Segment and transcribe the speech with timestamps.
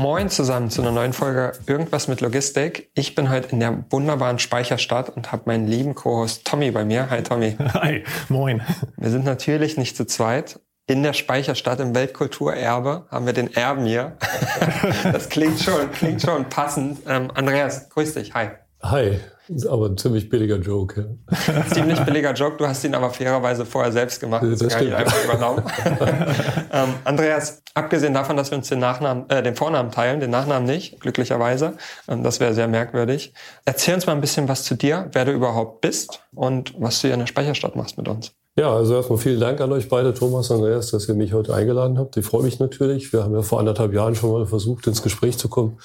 [0.00, 2.90] Moin zusammen zu einer neuen Folge Irgendwas mit Logistik.
[2.94, 7.10] Ich bin heute in der wunderbaren Speicherstadt und habe meinen lieben Co-Host Tommy bei mir.
[7.10, 7.54] Hi Tommy.
[7.74, 8.62] Hi, moin.
[8.96, 10.58] Wir sind natürlich nicht zu zweit.
[10.86, 14.16] In der Speicherstadt im Weltkulturerbe haben wir den Erben hier.
[15.12, 17.00] Das klingt schon, klingt schon passend.
[17.06, 18.32] Ähm, Andreas, grüß dich.
[18.32, 18.52] Hi.
[18.82, 19.20] Hi,
[19.54, 21.16] ist aber ein ziemlich billiger Joke.
[21.28, 21.66] Ja.
[21.74, 24.42] Ziemlich billiger Joke, du hast ihn aber fairerweise vorher selbst gemacht.
[24.42, 24.90] Das deswegen stimmt.
[24.90, 25.62] ich einfach übernommen.
[26.72, 30.66] ähm, Andreas, abgesehen davon, dass wir uns den Nachnamen, äh, den Vornamen teilen, den Nachnamen
[30.66, 31.74] nicht, glücklicherweise,
[32.08, 33.34] ähm, das wäre sehr merkwürdig.
[33.64, 37.08] Erzähl uns mal ein bisschen was zu dir, wer du überhaupt bist und was du
[37.08, 38.32] hier in der Speicherstadt machst mit uns.
[38.56, 41.54] Ja, also erstmal vielen Dank an euch beide, Thomas und Andreas, dass ihr mich heute
[41.54, 42.16] eingeladen habt.
[42.16, 43.12] Ich freue mich natürlich.
[43.12, 45.78] Wir haben ja vor anderthalb Jahren schon mal versucht, ins Gespräch zu kommen.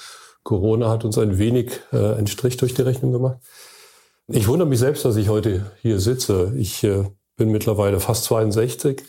[0.46, 3.38] Corona hat uns ein wenig äh, einen Strich durch die Rechnung gemacht.
[4.28, 6.52] Ich wundere mich selbst, dass ich heute hier sitze.
[6.56, 7.02] Ich äh,
[7.36, 9.02] bin mittlerweile fast 62.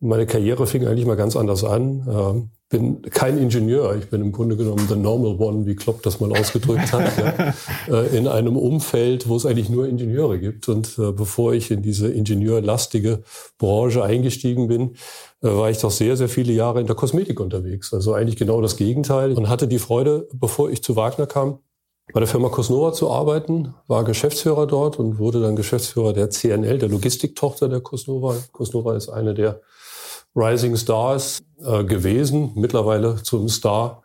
[0.00, 2.08] Meine Karriere fing eigentlich mal ganz anders an.
[2.10, 3.94] Ähm, bin kein Ingenieur.
[3.96, 7.12] Ich bin im Grunde genommen the normal one, wie Klopp das mal ausgedrückt hat.
[7.18, 7.54] ja.
[8.02, 10.68] äh, in einem Umfeld, wo es eigentlich nur Ingenieure gibt.
[10.68, 13.22] Und äh, bevor ich in diese ingenieurlastige
[13.58, 14.96] Branche eingestiegen bin,
[15.42, 17.92] äh, war ich doch sehr, sehr viele Jahre in der Kosmetik unterwegs.
[17.92, 19.32] Also eigentlich genau das Gegenteil.
[19.32, 21.58] Und hatte die Freude, bevor ich zu Wagner kam,
[22.12, 26.78] bei der Firma Cosnova zu arbeiten, war Geschäftsführer dort und wurde dann Geschäftsführer der CNL,
[26.78, 28.36] der Logistiktochter der Cosnova.
[28.50, 29.60] Cosnova ist eine der
[30.34, 34.02] Rising Stars äh, gewesen, mittlerweile zum Star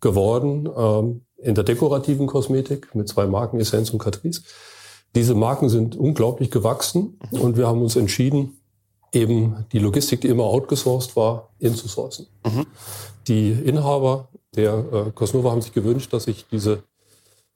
[0.00, 4.42] geworden ähm, in der dekorativen Kosmetik mit zwei Marken, Essence und Catrice.
[5.14, 8.60] Diese Marken sind unglaublich gewachsen und wir haben uns entschieden,
[9.12, 12.26] eben die Logistik, die immer outgesourced war, inzusourcen.
[12.44, 12.66] Mhm.
[13.26, 16.82] Die Inhaber der äh, Cosnova haben sich gewünscht, dass ich diese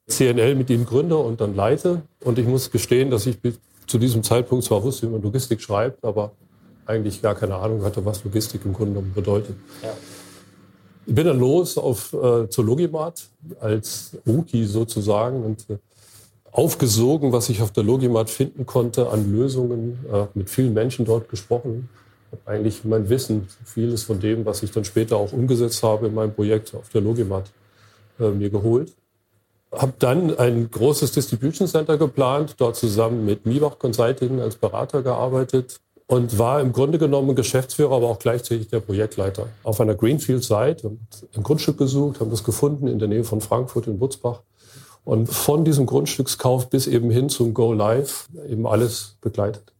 [0.08, 2.02] CNL mit ihnen gründe und dann leite.
[2.24, 3.38] Und ich muss gestehen, dass ich
[3.86, 6.32] zu diesem Zeitpunkt zwar wusste, wie man Logistik schreibt, aber
[6.86, 9.56] eigentlich gar keine Ahnung hatte, was Logistik im Grunde genommen bedeutet.
[9.82, 9.92] Ja.
[11.06, 13.28] Ich bin dann los auf äh, zur Logimat
[13.60, 15.76] als Rookie sozusagen und äh,
[16.50, 21.28] aufgesogen, was ich auf der Logimat finden konnte an Lösungen, äh, mit vielen Menschen dort
[21.28, 21.88] gesprochen.
[22.32, 26.14] Hab eigentlich mein Wissen, vieles von dem, was ich dann später auch umgesetzt habe in
[26.14, 27.50] meinem Projekt auf der Logimat,
[28.18, 28.92] äh, mir geholt.
[29.72, 35.80] Habe dann ein großes Distribution Center geplant, dort zusammen mit Miebach Consulting als Berater gearbeitet
[36.06, 39.48] und war im Grunde genommen Geschäftsführer, aber auch gleichzeitig der Projektleiter.
[39.62, 40.98] Auf einer Greenfield-Site
[41.34, 44.42] ein Grundstück gesucht, haben das gefunden in der Nähe von Frankfurt in Butzbach.
[45.04, 49.73] Und von diesem Grundstückskauf bis eben hin zum Go Live eben alles begleitet.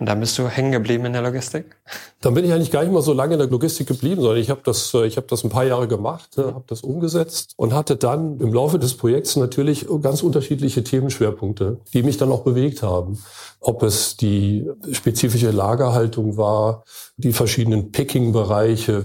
[0.00, 1.76] Und da bist du hängen geblieben in der Logistik?
[2.20, 4.50] Dann bin ich eigentlich gar nicht mal so lange in der Logistik geblieben, sondern ich
[4.50, 7.72] habe das, äh, ich habe das ein paar Jahre gemacht, äh, habe das umgesetzt und
[7.72, 12.82] hatte dann im Laufe des Projekts natürlich ganz unterschiedliche Themenschwerpunkte, die mich dann auch bewegt
[12.82, 13.22] haben.
[13.60, 16.84] Ob es die spezifische Lagerhaltung war,
[17.16, 19.04] die verschiedenen Picking-Bereiche.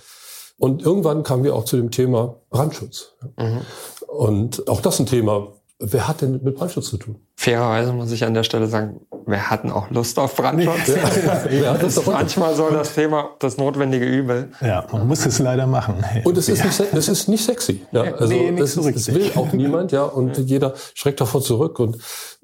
[0.57, 3.13] Und irgendwann kamen wir auch zu dem Thema Brandschutz.
[3.37, 3.61] Mhm.
[4.07, 5.53] Und auch das ein Thema.
[5.77, 7.15] Wer hat denn mit Brandschutz zu tun?
[7.39, 10.91] Fairerweise muss ich an der Stelle sagen, wir hatten auch Lust auf Brandschutz.
[11.81, 14.49] Das ist manchmal so das Thema, das notwendige Übel.
[14.59, 16.03] Ja, man muss es leider machen.
[16.25, 17.85] Und es ist, nicht, es ist nicht sexy.
[17.93, 19.15] Ja, also nee, nicht es, so richtig.
[19.15, 20.03] will auch niemand, ja.
[20.03, 21.97] Und jeder schreckt davor zurück und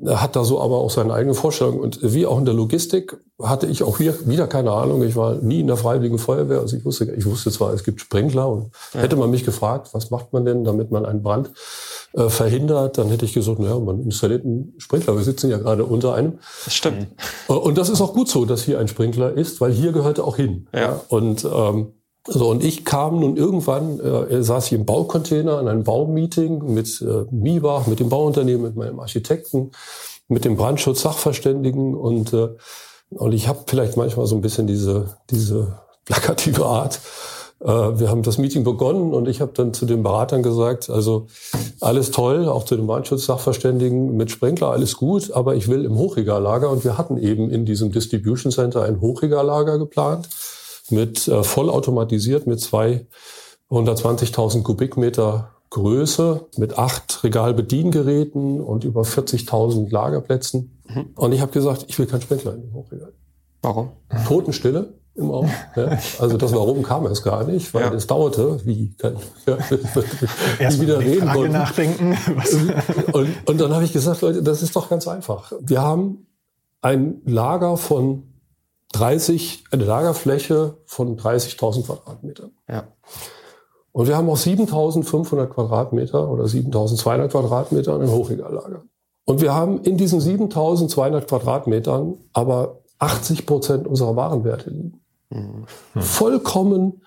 [0.08, 1.78] hat da so aber auch seine eigene Vorstellung.
[1.78, 5.04] Und wie auch in der Logistik hatte ich auch hier wieder keine Ahnung.
[5.04, 6.62] Ich war nie in der Freiwilligen Feuerwehr.
[6.62, 10.10] Also ich wusste, ich wusste zwar, es gibt Sprinkler und hätte man mich gefragt, was
[10.10, 11.52] macht man denn, damit man einen Brand
[12.14, 15.16] äh, verhindert, dann hätte ich gesagt, naja, man installiert einen Sprinkler.
[15.16, 16.38] Wir sitzen ja gerade unter einem.
[16.64, 17.08] Das stimmt.
[17.50, 20.20] Äh, Und das ist auch gut so, dass hier ein Sprinkler ist, weil hier gehört
[20.20, 20.68] er auch hin.
[20.76, 21.02] Ja.
[21.08, 21.94] Und ähm,
[22.28, 27.02] so und ich kam nun irgendwann, äh, saß ich im Baucontainer an einem Baumeeting mit
[27.02, 29.72] äh, Miebach, mit dem Bauunternehmen, mit meinem Architekten,
[30.28, 32.50] mit dem Brandschutz-Sachverständigen und äh,
[33.10, 37.00] und ich habe vielleicht manchmal so ein bisschen diese diese plakative Art.
[37.60, 41.28] Äh, wir haben das Meeting begonnen und ich habe dann zu den Beratern gesagt, also
[41.82, 46.70] alles toll, auch zu den Brandschutz-Sachverständigen mit Sprinkler, alles gut, aber ich will im Hochregallager
[46.70, 50.30] und wir hatten eben in diesem Distribution Center ein Hochregallager geplant
[50.90, 53.08] mit äh, vollautomatisiert mit zwei
[53.70, 60.80] 120.000 Kubikmeter Größe mit acht Regalbediengeräten und über 40.000 Lagerplätzen.
[61.16, 63.12] Und ich habe gesagt, ich will keinen Sprinkler in dem Hochregal.
[63.62, 63.92] Warum?
[64.28, 64.94] Totenstille.
[65.16, 65.32] Im.
[65.76, 65.98] Ja.
[66.20, 67.94] Also das Warum kam erst gar nicht, weil ja.
[67.94, 69.58] es dauerte, wie kann ich ja,
[70.60, 72.18] erst wieder die reden Frage nachdenken.
[73.14, 75.52] und, und dann habe ich gesagt, Leute, das ist doch ganz einfach.
[75.60, 76.28] Wir haben
[76.82, 78.24] ein Lager von
[78.94, 82.52] 30, eine Lagerfläche von 30.000 Quadratmetern.
[82.70, 82.84] Ja.
[83.92, 88.84] Und wir haben auch 7.500 Quadratmeter oder 7.200 Quadratmeter ein Hochregallager.
[89.26, 95.05] Und wir haben in diesen 7.200 Quadratmetern aber 80 Prozent unserer Warenwerte liegen.
[95.30, 95.66] Mhm.
[95.96, 97.02] Vollkommen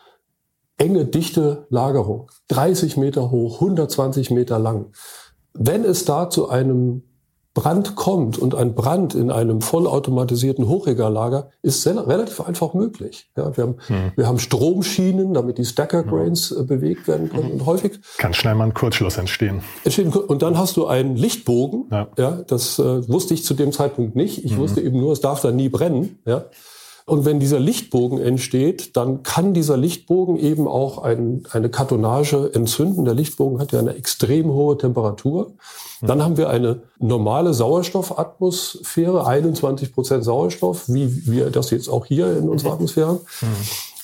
[0.77, 2.31] enge, dichte Lagerung.
[2.49, 4.93] 30 Meter hoch, 120 Meter lang.
[5.53, 7.03] Wenn es da zu einem
[7.59, 13.33] Brand kommt und ein Brand in einem vollautomatisierten Hochregallager ist relativ einfach möglich.
[13.37, 14.13] Ja, wir, haben, mhm.
[14.15, 16.69] wir haben Stromschienen, damit die Stacker Grains mhm.
[16.69, 17.51] bewegt werden können.
[17.51, 19.63] Und häufig kann schnell mal ein Kurzschluss entstehen.
[19.83, 20.13] entstehen.
[20.13, 21.87] Und dann hast du einen Lichtbogen.
[21.91, 24.45] Ja, ja das äh, wusste ich zu dem Zeitpunkt nicht.
[24.45, 24.59] Ich mhm.
[24.59, 26.21] wusste eben nur, es darf da nie brennen.
[26.27, 26.45] Ja.
[27.09, 33.07] Und wenn dieser Lichtbogen entsteht, dann kann dieser Lichtbogen eben auch ein, eine Kartonage entzünden.
[33.07, 35.55] Der Lichtbogen hat ja eine extrem hohe Temperatur.
[36.03, 42.37] Dann haben wir eine normale Sauerstoffatmosphäre, 21 Prozent Sauerstoff, wie wir das jetzt auch hier
[42.37, 43.21] in unserer Atmosphäre.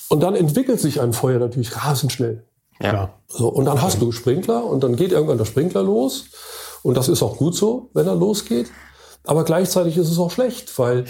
[0.09, 2.43] Und dann entwickelt sich ein Feuer natürlich rasend schnell.
[2.81, 3.11] Ja.
[3.27, 6.25] So, und dann hast du Sprinkler und dann geht irgendwann der Sprinkler los.
[6.81, 8.71] Und das ist auch gut so, wenn er losgeht.
[9.25, 11.05] Aber gleichzeitig ist es auch schlecht, weil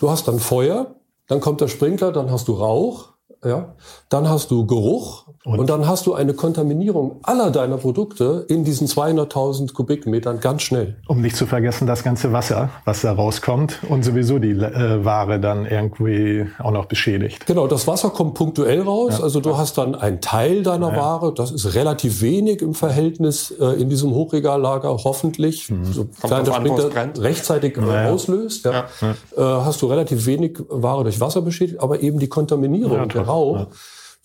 [0.00, 0.94] du hast dann Feuer,
[1.26, 3.13] dann kommt der Sprinkler, dann hast du Rauch,
[3.44, 3.74] ja,
[4.08, 5.58] dann hast du Geruch und?
[5.58, 10.96] und dann hast du eine Kontaminierung aller deiner Produkte in diesen 200.000 Kubikmetern ganz schnell.
[11.06, 15.38] Um nicht zu vergessen, das ganze Wasser, was da rauskommt und sowieso die äh, Ware
[15.40, 17.46] dann irgendwie auch noch beschädigt.
[17.46, 19.18] Genau, das Wasser kommt punktuell raus.
[19.18, 19.24] Ja.
[19.24, 20.96] Also du hast dann einen Teil deiner ja.
[20.96, 25.70] Ware, das ist relativ wenig im Verhältnis äh, in diesem Hochregallager, hoffentlich.
[25.70, 25.84] Mhm.
[25.84, 28.10] So kleiner Sprinkler rechtzeitig ja.
[28.10, 28.64] auslöst.
[28.64, 28.86] Ja.
[29.02, 33.68] Äh, hast du relativ wenig Ware durch Wasser beschädigt, aber eben die Kontaminierung, der Rauch,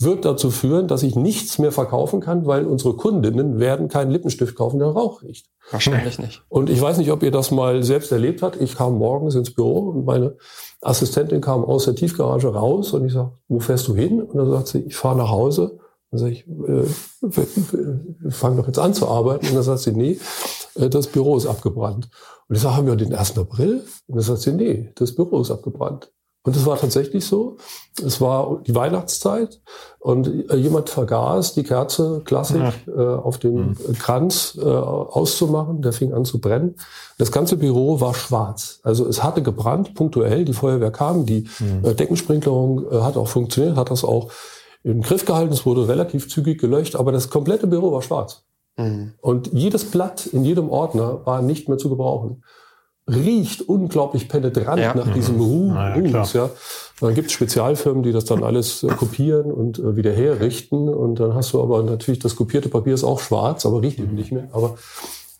[0.02, 4.56] wird dazu führen, dass ich nichts mehr verkaufen kann, weil unsere Kundinnen werden keinen Lippenstift
[4.56, 5.48] kaufen, der Rauch riecht.
[5.72, 6.42] Wahrscheinlich nicht.
[6.48, 8.62] Und ich weiß nicht, ob ihr das mal selbst erlebt habt.
[8.62, 10.38] Ich kam morgens ins Büro und meine
[10.82, 14.22] Assistentin kam aus der Tiefgarage raus und ich sage, wo fährst du hin?
[14.22, 15.80] Und dann sagt sie, ich fahre nach Hause.
[16.12, 19.48] Dann sage ich, äh, fang doch jetzt an zu arbeiten.
[19.48, 20.18] Und dann sagt sie, nee,
[20.76, 22.10] äh, das Büro ist abgebrannt.
[22.48, 23.38] Und ich sage, haben wir den 1.
[23.38, 23.84] April?
[24.08, 26.10] Und dann sagt sie, nee, das Büro ist abgebrannt.
[26.44, 27.58] Und es war tatsächlich so.
[28.04, 29.60] Es war die Weihnachtszeit
[30.00, 32.94] und äh, jemand vergaß, die Kerze klassisch ja.
[32.94, 33.94] äh, auf dem mhm.
[34.00, 35.82] Kranz äh, auszumachen.
[35.82, 36.76] Der fing an zu brennen.
[37.18, 38.80] Das ganze Büro war schwarz.
[38.84, 40.46] Also es hatte gebrannt, punktuell.
[40.46, 41.86] Die Feuerwehr kam, die mhm.
[41.86, 44.32] äh, Deckensprinklerung äh, hat auch funktioniert, hat das auch
[44.82, 45.52] im Griff gehalten.
[45.52, 48.44] Es wurde relativ zügig gelöscht, aber das komplette Büro war schwarz.
[48.78, 49.12] Mhm.
[49.20, 52.44] Und jedes Blatt in jedem Ordner war nicht mehr zu gebrauchen
[53.10, 54.94] riecht unglaublich penetrant ja.
[54.94, 55.74] nach diesem Ruh.
[55.74, 56.34] Ja, Ruhs.
[56.34, 56.50] Ja.
[57.02, 60.90] Dann gibt es Spezialfirmen, die das dann alles äh, kopieren und äh, wieder herrichten.
[60.90, 64.16] Und dann hast du aber natürlich, das kopierte Papier ist auch schwarz, aber riecht eben
[64.16, 64.50] nicht mehr.
[64.52, 64.76] Aber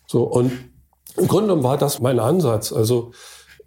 [0.06, 0.52] so, und
[1.16, 2.72] im Grunde genommen war das mein Ansatz.
[2.72, 3.12] Also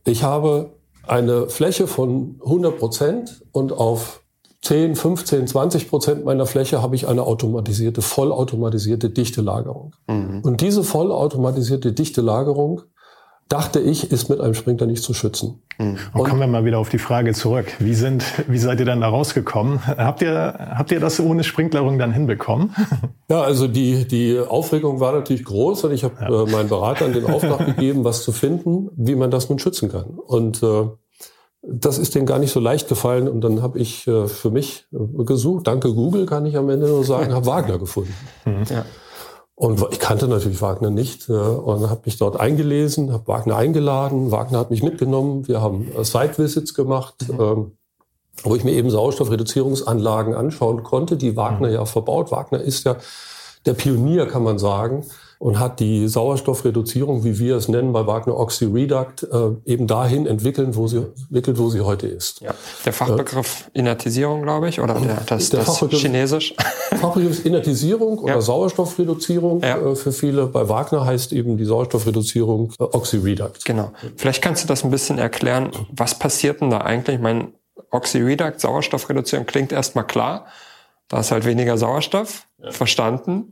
[0.05, 0.71] ich habe
[1.05, 4.21] eine Fläche von 100 Prozent und auf
[4.63, 9.93] 10, 15, 20 Prozent meiner Fläche habe ich eine automatisierte, vollautomatisierte dichte Lagerung.
[10.07, 10.39] Mhm.
[10.41, 12.81] Und diese vollautomatisierte dichte Lagerung
[13.49, 15.61] dachte ich, ist mit einem Sprinkler nicht zu schützen.
[15.77, 15.97] Mhm.
[16.13, 17.67] Und kommen wir mal wieder auf die Frage zurück.
[17.79, 19.85] Wie sind, wie seid ihr dann da rausgekommen?
[19.85, 22.75] Habt ihr, habt ihr das ohne Sprinklerung dann hinbekommen?
[23.29, 26.43] Ja, also die, die Aufregung war natürlich groß und ich habe ja.
[26.43, 30.03] äh, meinen Beratern den Auftrag gegeben, was zu finden, wie man das nun schützen kann.
[30.03, 30.85] Und äh,
[31.63, 34.85] das ist denen gar nicht so leicht gefallen und dann habe ich äh, für mich
[34.91, 38.13] äh, gesucht, danke Google kann ich am Ende nur sagen, habe Wagner gefunden.
[38.45, 38.65] Mhm.
[38.69, 38.85] Ja.
[39.55, 44.31] Und ich kannte natürlich Wagner nicht äh, und habe mich dort eingelesen, habe Wagner eingeladen.
[44.31, 45.47] Wagner hat mich mitgenommen.
[45.47, 47.39] Wir haben äh, Site-Visits gemacht, mhm.
[47.39, 47.71] ähm,
[48.43, 51.73] wo ich mir eben Sauerstoffreduzierungsanlagen anschauen konnte, die Wagner mhm.
[51.75, 52.31] ja verbaut.
[52.31, 52.97] Wagner ist ja
[53.65, 55.05] der Pionier, kann man sagen,
[55.43, 60.77] und hat die Sauerstoffreduzierung, wie wir es nennen, bei Wagner Oxyreduct, äh, eben dahin entwickelt,
[60.77, 62.39] wo sie, entwickelt, wo sie heute ist.
[62.39, 62.53] Ja.
[62.85, 66.55] Der Fachbegriff äh, Inertisierung, glaube ich, oder der, das, der das Chinesisch?
[66.95, 68.41] Fachbegriff ist Inertisierung oder ja.
[68.41, 69.79] Sauerstoffreduzierung ja.
[69.79, 70.47] äh, für viele.
[70.47, 73.65] Bei Wagner heißt eben die Sauerstoffreduzierung äh, Oxyreduct.
[73.65, 73.91] Genau.
[74.15, 75.71] Vielleicht kannst du das ein bisschen erklären.
[75.91, 77.17] Was passiert denn da eigentlich?
[77.17, 77.49] Ich meine,
[77.91, 80.45] Oxyreduct, Sauerstoffreduzierung klingt erstmal klar.
[81.09, 82.47] Da ist halt weniger Sauerstoff.
[82.59, 82.71] Ja.
[82.71, 83.51] Verstanden.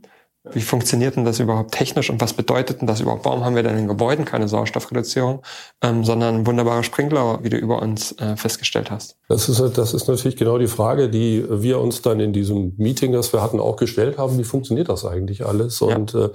[0.50, 3.24] Wie funktioniert denn das überhaupt technisch und was bedeutet denn das überhaupt?
[3.24, 5.42] Warum haben wir denn in Gebäuden keine Sauerstoffreduzierung,
[5.82, 9.16] ähm, sondern wunderbare Sprinkler, wie du über uns äh, festgestellt hast?
[9.28, 13.12] Das ist, das ist natürlich genau die Frage, die wir uns dann in diesem Meeting,
[13.12, 14.36] das wir hatten, auch gestellt haben.
[14.36, 15.80] Wie funktioniert das eigentlich alles?
[15.80, 16.24] Und, ja.
[16.24, 16.30] äh,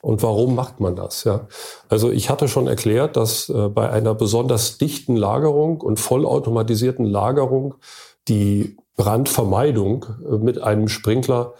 [0.00, 1.24] und warum macht man das?
[1.24, 1.46] Ja,
[1.90, 7.74] also ich hatte schon erklärt, dass äh, bei einer besonders dichten Lagerung und vollautomatisierten Lagerung
[8.28, 11.52] die Brandvermeidung äh, mit einem Sprinkler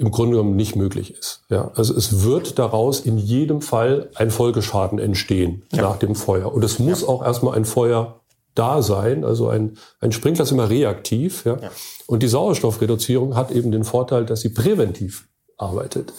[0.00, 1.42] im Grunde genommen nicht möglich ist.
[1.50, 5.82] Ja, also es wird daraus in jedem Fall ein Folgeschaden entstehen ja.
[5.82, 6.54] nach dem Feuer.
[6.54, 7.08] Und es muss ja.
[7.08, 8.20] auch erstmal ein Feuer
[8.54, 9.24] da sein.
[9.24, 11.44] Also ein, ein Sprinkler ist immer reaktiv.
[11.44, 11.58] Ja?
[11.60, 11.70] ja.
[12.06, 15.28] Und die Sauerstoffreduzierung hat eben den Vorteil, dass sie präventiv
[15.58, 16.14] arbeitet.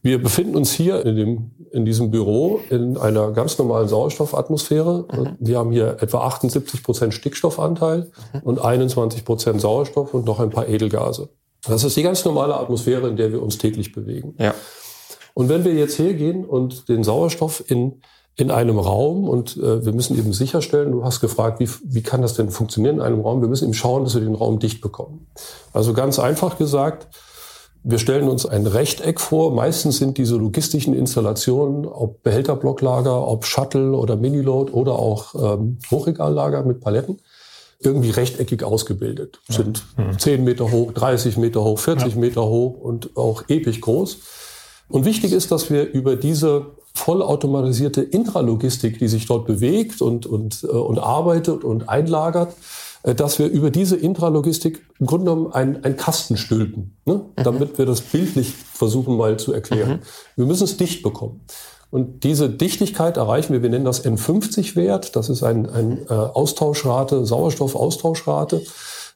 [0.00, 5.06] Wir befinden uns hier in, dem, in diesem Büro in einer ganz normalen Sauerstoffatmosphäre.
[5.12, 5.36] Mhm.
[5.40, 8.40] Wir haben hier etwa 78 Prozent Stickstoffanteil mhm.
[8.44, 11.28] und 21 Prozent Sauerstoff und noch ein paar Edelgase.
[11.64, 14.34] Das ist die ganz normale Atmosphäre, in der wir uns täglich bewegen.
[14.38, 14.54] Ja.
[15.34, 18.00] Und wenn wir jetzt hergehen und den Sauerstoff in,
[18.36, 22.22] in einem Raum und äh, wir müssen eben sicherstellen, du hast gefragt, wie, wie kann
[22.22, 23.40] das denn funktionieren in einem Raum?
[23.40, 25.26] Wir müssen eben schauen, dass wir den Raum dicht bekommen.
[25.72, 27.08] Also ganz einfach gesagt,
[27.82, 29.54] wir stellen uns ein Rechteck vor.
[29.54, 36.62] Meistens sind diese logistischen Installationen, ob Behälterblocklager, ob Shuttle oder Miniload oder auch ähm, Hochregallager
[36.64, 37.18] mit Paletten,
[37.82, 39.40] irgendwie rechteckig ausgebildet.
[39.48, 39.56] Ja.
[39.56, 40.18] Sind mhm.
[40.18, 42.18] 10 Meter hoch, 30 Meter hoch, 40 ja.
[42.18, 44.18] Meter hoch und auch episch groß.
[44.88, 50.64] Und wichtig ist, dass wir über diese vollautomatisierte Intralogistik, die sich dort bewegt und, und,
[50.64, 52.54] äh, und arbeitet und einlagert,
[53.02, 57.14] äh, dass wir über diese Intralogistik im Grunde genommen einen, einen Kasten stülpen, ne?
[57.14, 57.42] Mhm.
[57.42, 59.90] damit wir das bildlich versuchen mal zu erklären.
[59.92, 60.00] Mhm.
[60.36, 61.40] Wir müssen es dicht bekommen.
[61.90, 67.26] Und diese Dichtigkeit erreichen wir, wir nennen das N50-Wert, das ist ein, ein äh, Austauschrate,
[67.26, 68.62] Sauerstoffaustauschrate.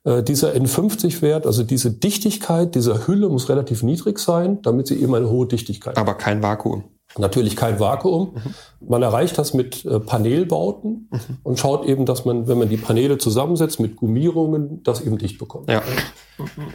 [0.05, 5.15] Äh, dieser N50-Wert, also diese Dichtigkeit dieser Hülle muss relativ niedrig sein, damit sie eben
[5.15, 6.85] eine hohe Dichtigkeit Aber kein Vakuum.
[7.19, 8.35] Natürlich kein Vakuum.
[8.35, 8.89] Mhm.
[8.89, 11.19] Man erreicht das mit äh, Panelbauten mhm.
[11.43, 15.39] und schaut eben, dass man, wenn man die Paneele zusammensetzt mit Gummierungen, das eben dicht
[15.39, 15.71] bekommt.
[15.71, 15.83] Ja.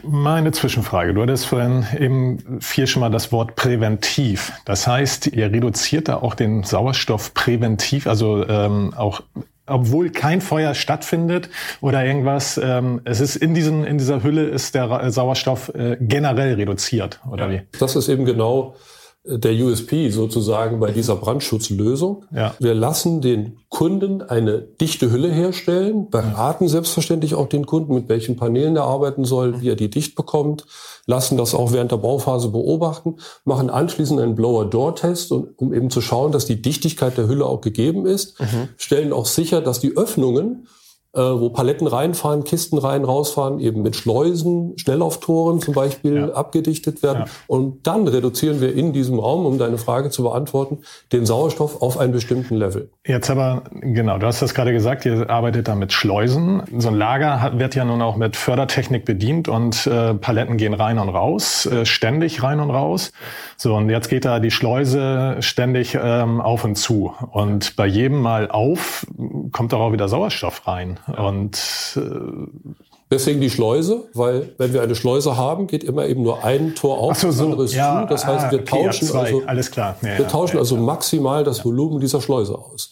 [0.02, 1.12] Meine Zwischenfrage.
[1.12, 4.52] Du hattest vorhin eben viel schon mal das Wort präventiv.
[4.64, 9.20] Das heißt, ihr reduziert da auch den Sauerstoff präventiv, also ähm, auch
[9.66, 11.48] obwohl kein Feuer stattfindet
[11.80, 16.54] oder irgendwas, ähm, es ist in diesem in dieser Hülle ist der Sauerstoff äh, generell
[16.54, 17.52] reduziert oder ja.
[17.52, 17.62] wie?
[17.78, 18.74] Das ist eben genau
[19.24, 22.24] der USP sozusagen bei dieser Brandschutzlösung.
[22.34, 22.54] Ja.
[22.58, 28.36] Wir lassen den Kunden eine dichte Hülle herstellen, beraten selbstverständlich auch den Kunden, mit welchen
[28.36, 30.64] Paneelen er arbeiten soll, wie er die dicht bekommt,
[31.06, 36.32] lassen das auch während der Bauphase beobachten, machen anschließend einen Blower-Door-Test, um eben zu schauen,
[36.32, 38.70] dass die Dichtigkeit der Hülle auch gegeben ist, mhm.
[38.78, 40.66] stellen auch sicher, dass die Öffnungen
[41.12, 46.28] äh, wo Paletten reinfahren, Kisten rein, rausfahren, eben mit Schleusen, Schnelllauftoren zum Beispiel ja.
[46.32, 47.24] abgedichtet werden.
[47.26, 47.32] Ja.
[47.48, 51.98] Und dann reduzieren wir in diesem Raum, um deine Frage zu beantworten, den Sauerstoff auf
[51.98, 52.90] einen bestimmten Level.
[53.10, 56.62] Jetzt aber, genau, du hast das gerade gesagt, ihr arbeitet da mit Schleusen.
[56.78, 60.74] So ein Lager hat, wird ja nun auch mit Fördertechnik bedient und äh, Paletten gehen
[60.74, 63.10] rein und raus, äh, ständig rein und raus.
[63.56, 67.12] So, und jetzt geht da die Schleuse ständig ähm, auf und zu.
[67.32, 69.04] Und bei jedem Mal auf
[69.50, 71.00] kommt auch wieder Sauerstoff rein.
[71.08, 71.58] Und
[71.96, 72.70] äh,
[73.12, 76.98] Deswegen die Schleuse, weil wenn wir eine Schleuse haben, geht immer eben nur ein Tor
[76.98, 77.44] auf, so, so.
[77.44, 78.08] anderes ja, zu.
[78.08, 79.96] Das heißt, ah, wir okay, tauschen ja, also alles klar.
[80.02, 82.90] Ja, wir tauschen also maximal das Volumen dieser Schleuse aus.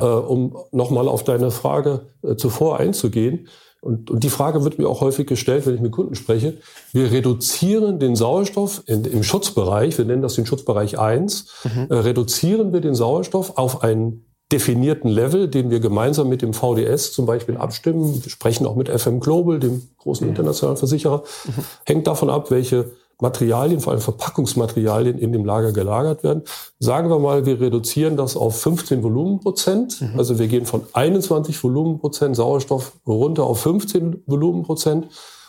[0.00, 3.46] Äh, um nochmal auf deine Frage äh, zuvor einzugehen.
[3.80, 6.58] Und, und die Frage wird mir auch häufig gestellt, wenn ich mit Kunden spreche.
[6.92, 11.86] Wir reduzieren den Sauerstoff in, im Schutzbereich, wir nennen das den Schutzbereich 1, mhm.
[11.88, 17.12] äh, reduzieren wir den Sauerstoff auf einen definierten Level, den wir gemeinsam mit dem VDS
[17.12, 18.22] zum Beispiel abstimmen.
[18.22, 21.22] Wir sprechen auch mit FM Global, dem großen internationalen Versicherer.
[21.44, 21.64] Mhm.
[21.86, 26.42] Hängt davon ab, welche Materialien, vor allem Verpackungsmaterialien in dem Lager gelagert werden.
[26.80, 30.00] Sagen wir mal, wir reduzieren das auf 15 Volumenprozent.
[30.00, 30.18] Mhm.
[30.18, 35.06] Also wir gehen von 21 Volumenprozent Sauerstoff runter auf 15 Volumenprozent.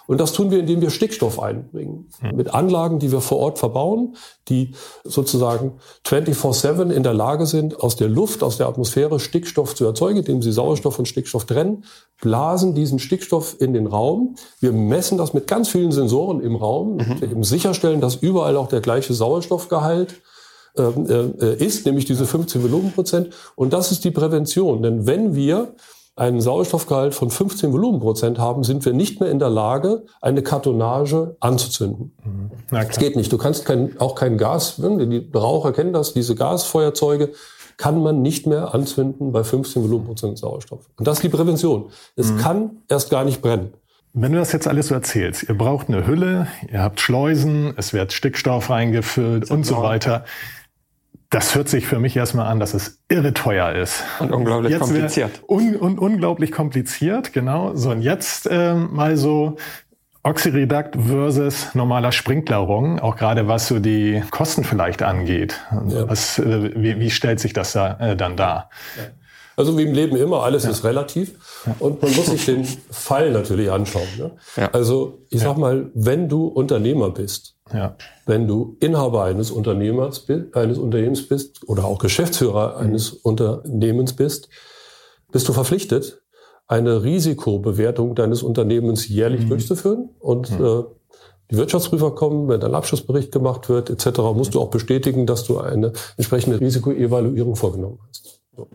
[0.07, 2.09] Und das tun wir, indem wir Stickstoff einbringen.
[2.21, 2.35] Mhm.
[2.35, 4.15] Mit Anlagen, die wir vor Ort verbauen,
[4.49, 5.73] die sozusagen
[6.05, 10.41] 24-7 in der Lage sind, aus der Luft, aus der Atmosphäre Stickstoff zu erzeugen, indem
[10.41, 11.85] sie Sauerstoff und Stickstoff trennen,
[12.21, 14.35] blasen diesen Stickstoff in den Raum.
[14.59, 17.19] Wir messen das mit ganz vielen Sensoren im Raum, mhm.
[17.21, 20.21] eben sicherstellen, dass überall auch der gleiche Sauerstoffgehalt
[20.75, 23.29] ähm, äh, ist, nämlich diese 15 Volumenprozent.
[23.55, 24.81] Und das ist die Prävention.
[24.81, 25.75] Denn wenn wir
[26.15, 31.35] einen Sauerstoffgehalt von 15 Volumenprozent haben, sind wir nicht mehr in der Lage, eine Kartonage
[31.39, 32.15] anzuzünden.
[32.23, 32.51] Mhm.
[32.69, 33.31] Das geht nicht.
[33.31, 37.31] Du kannst kein, auch kein Gas, die Raucher kennen das, diese Gasfeuerzeuge
[37.77, 40.89] kann man nicht mehr anzünden bei 15 Volumenprozent Sauerstoff.
[40.95, 41.89] Und das ist die Prävention.
[42.15, 42.37] Es mhm.
[42.37, 43.73] kann erst gar nicht brennen.
[44.13, 47.93] Wenn du das jetzt alles so erzählst, ihr braucht eine Hülle, ihr habt Schleusen, es
[47.93, 50.23] wird Stickstoff reingefüllt und so weiter.
[51.33, 54.03] Das hört sich für mich erstmal an, dass es irre teuer ist.
[54.19, 55.31] Und unglaublich jetzt kompliziert.
[55.49, 57.75] Un, und unglaublich kompliziert, genau.
[57.75, 59.57] So, und jetzt ähm, mal so
[60.21, 65.59] Oxyreduct versus normaler Sprinklerung, auch gerade was so die Kosten vielleicht angeht.
[65.87, 66.07] Ja.
[66.07, 68.69] Was, äh, wie, wie stellt sich das da, äh, dann dar?
[68.95, 69.03] Ja.
[69.55, 70.69] Also wie im Leben immer, alles ja.
[70.69, 71.33] ist relativ.
[71.79, 74.07] Und man muss sich den Fall natürlich anschauen.
[74.19, 74.31] Ne?
[74.55, 74.69] Ja.
[74.71, 77.95] Also ich sag mal, wenn du Unternehmer bist, ja.
[78.25, 84.49] wenn du Inhaber eines Unternehmers eines Unternehmens bist oder auch Geschäftsführer eines Unternehmens bist,
[85.31, 86.21] bist du verpflichtet,
[86.67, 89.49] eine Risikobewertung deines Unternehmens jährlich mhm.
[89.49, 90.65] durchzuführen und mhm.
[90.65, 90.83] äh,
[91.51, 95.59] die Wirtschaftsprüfer kommen, wenn ein Abschlussbericht gemacht wird, etc., musst du auch bestätigen, dass du
[95.59, 98.41] eine entsprechende Risikoevaluierung vorgenommen hast.
[98.55, 98.67] So.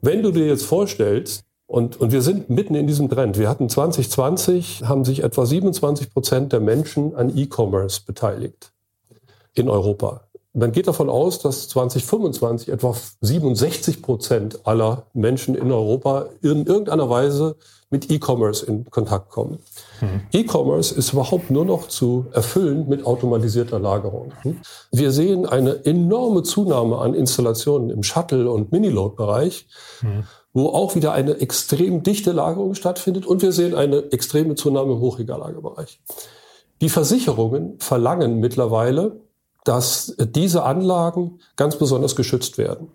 [0.00, 3.38] Wenn du dir jetzt vorstellst, und, und wir sind mitten in diesem Trend.
[3.38, 8.72] Wir hatten 2020, haben sich etwa 27 Prozent der Menschen an E-Commerce beteiligt
[9.54, 10.20] in Europa.
[10.52, 17.08] Man geht davon aus, dass 2025 etwa 67 Prozent aller Menschen in Europa in irgendeiner
[17.08, 17.56] Weise
[17.88, 19.58] mit E-Commerce in Kontakt kommen.
[20.02, 20.20] Mhm.
[20.30, 24.32] E-Commerce ist überhaupt nur noch zu erfüllen mit automatisierter Lagerung.
[24.90, 29.66] Wir sehen eine enorme Zunahme an Installationen im Shuttle- und Miniload-Bereich,
[30.02, 30.24] mhm.
[30.52, 35.00] Wo auch wieder eine extrem dichte Lagerung stattfindet und wir sehen eine extreme Zunahme im
[35.00, 36.00] Hochregallagerbereich.
[36.80, 39.20] Die Versicherungen verlangen mittlerweile
[39.64, 42.88] dass diese Anlagen ganz besonders geschützt werden.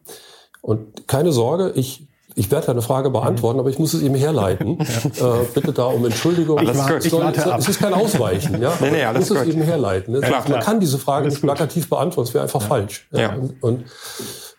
[0.61, 4.77] Und keine Sorge, ich ich werde eine Frage beantworten, aber ich muss es eben herleiten.
[5.15, 5.39] ja.
[5.41, 6.59] äh, bitte da um Entschuldigung.
[6.59, 7.03] Alles gut.
[7.03, 8.61] Ich soll, es ist kein Ausweichen.
[8.61, 8.73] Ja?
[8.79, 9.47] nee, nee, alles ich muss gut.
[9.47, 10.13] es eben herleiten.
[10.13, 12.67] Ja, klar, man kann diese Frage nicht plakativ beantworten, es wäre einfach ja.
[12.67, 13.07] falsch.
[13.11, 13.33] Ja.
[13.33, 13.85] Und, und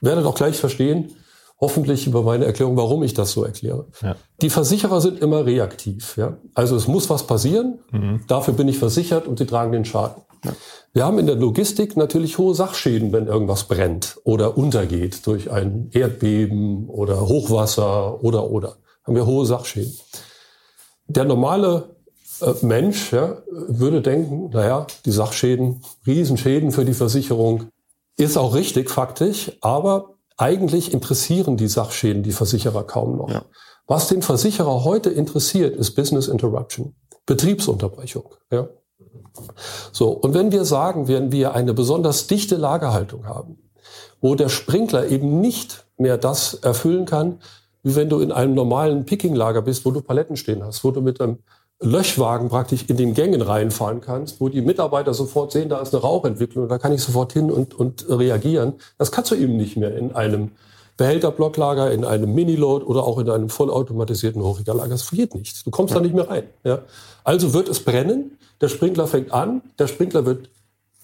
[0.00, 1.14] werdet auch gleich verstehen,
[1.60, 3.86] hoffentlich über meine Erklärung, warum ich das so erkläre.
[4.00, 4.16] Ja.
[4.40, 6.16] Die Versicherer sind immer reaktiv.
[6.16, 6.36] Ja?
[6.54, 8.20] Also es muss was passieren, mhm.
[8.28, 10.22] dafür bin ich versichert und sie tragen den Schaden.
[10.44, 10.52] Ja.
[10.92, 15.90] Wir haben in der Logistik natürlich hohe Sachschäden, wenn irgendwas brennt oder untergeht durch ein
[15.92, 18.76] Erdbeben oder Hochwasser oder oder.
[19.04, 19.92] Haben wir hohe Sachschäden.
[21.08, 21.96] Der normale
[22.40, 27.68] äh, Mensch ja, würde denken, naja, die Sachschäden, Riesenschäden für die Versicherung,
[28.16, 33.30] ist auch richtig faktisch, aber eigentlich interessieren die Sachschäden die Versicherer kaum noch.
[33.30, 33.45] Ja.
[33.87, 36.95] Was den Versicherer heute interessiert, ist Business Interruption,
[37.26, 38.35] Betriebsunterbrechung.
[38.50, 38.68] Ja.
[39.92, 43.59] So, und wenn wir sagen, wenn wir eine besonders dichte Lagerhaltung haben,
[44.21, 47.40] wo der Sprinkler eben nicht mehr das erfüllen kann,
[47.83, 51.01] wie wenn du in einem normalen Pickinglager bist, wo du Paletten stehen hast, wo du
[51.01, 51.38] mit einem
[51.80, 56.02] Löschwagen praktisch in den Gängen reinfahren kannst, wo die Mitarbeiter sofort sehen, da ist eine
[56.02, 58.74] Rauchentwicklung, da kann ich sofort hin und, und reagieren.
[58.98, 60.50] Das kannst du eben nicht mehr in einem
[60.96, 64.90] Behälterblocklager, in einem Miniload oder auch in einem vollautomatisierten Hochregallager.
[64.90, 65.64] Das geht nicht.
[65.64, 66.00] Du kommst ja.
[66.00, 66.44] da nicht mehr rein.
[66.64, 66.80] Ja?
[67.22, 70.50] Also wird es brennen, der Sprinkler fängt an, der Sprinkler wird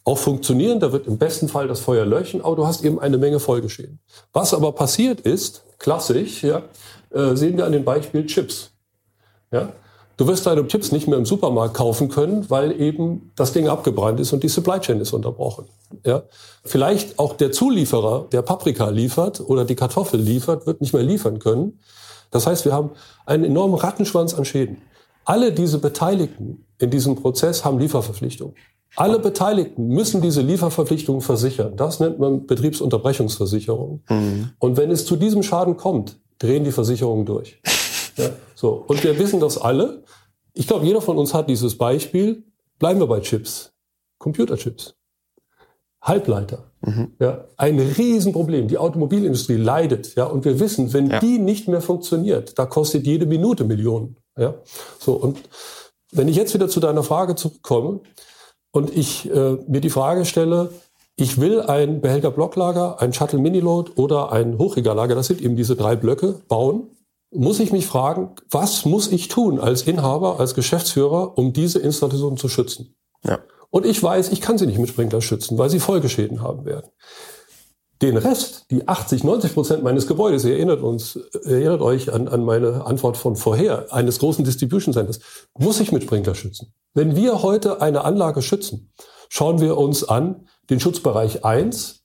[0.03, 3.17] auch funktionieren, da wird im besten Fall das Feuer löschen, aber du hast eben eine
[3.17, 4.01] Menge Folgeschäden.
[4.33, 6.63] Was aber passiert ist, klassisch, ja,
[7.11, 8.73] äh, sehen wir an dem Beispiel Chips.
[9.53, 9.73] Ja?
[10.17, 14.21] Du wirst deine Chips nicht mehr im Supermarkt kaufen können, weil eben das Ding abgebrannt
[14.21, 15.67] ist und die Supply Chain ist unterbrochen.
[16.05, 16.23] Ja?
[16.65, 21.41] Vielleicht auch der Zulieferer, der Paprika liefert oder die Kartoffel liefert, wird nicht mehr liefern
[21.41, 21.81] können.
[22.31, 22.91] Das heißt, wir haben
[23.27, 24.79] einen enormen Rattenschwanz an Schäden.
[25.25, 28.55] Alle diese Beteiligten in diesem Prozess haben Lieferverpflichtungen.
[28.97, 31.77] Alle Beteiligten müssen diese Lieferverpflichtungen versichern.
[31.77, 34.03] Das nennt man Betriebsunterbrechungsversicherung.
[34.09, 34.51] Mhm.
[34.59, 37.61] Und wenn es zu diesem Schaden kommt, drehen die Versicherungen durch.
[38.17, 38.85] Ja, so.
[38.87, 40.03] Und wir wissen das alle.
[40.53, 42.45] Ich glaube, jeder von uns hat dieses Beispiel.
[42.79, 43.73] Bleiben wir bei Chips.
[44.19, 44.95] Computerchips.
[46.01, 46.71] Halbleiter.
[46.83, 47.13] Mhm.
[47.19, 48.69] Ja, ein Riesenproblem.
[48.69, 50.15] Die Automobilindustrie leidet.
[50.17, 51.19] Ja, und wir wissen, wenn ja.
[51.19, 54.17] die nicht mehr funktioniert, da kostet jede Minute Millionen.
[54.37, 54.55] Ja,
[54.99, 55.15] so.
[55.15, 55.39] Und
[56.13, 58.01] wenn ich jetzt wieder zu deiner Frage zurückkomme
[58.71, 60.71] und ich äh, mir die Frage stelle,
[61.17, 66.41] ich will ein Behälter-Blocklager, ein Shuttle-Miniload oder ein Hochregallager, das sind eben diese drei Blöcke,
[66.49, 66.89] bauen,
[67.35, 72.37] muss ich mich fragen, was muss ich tun als Inhaber, als Geschäftsführer, um diese Installation
[72.37, 72.95] zu schützen?
[73.25, 73.41] Ja.
[73.71, 76.87] Und ich weiß, ich kann sie nicht mit Sprinkler schützen, weil sie Folgeschäden haben werden.
[78.03, 82.45] Den Rest, die 80, 90 Prozent meines Gebäudes, ihr erinnert uns, erinnert euch an, an
[82.45, 85.21] meine Antwort von vorher, eines großen Distribution Centers,
[85.59, 86.73] muss ich mit Sprinkler schützen.
[86.93, 88.93] Wenn wir heute eine Anlage schützen,
[89.29, 92.04] schauen wir uns an den Schutzbereich 1,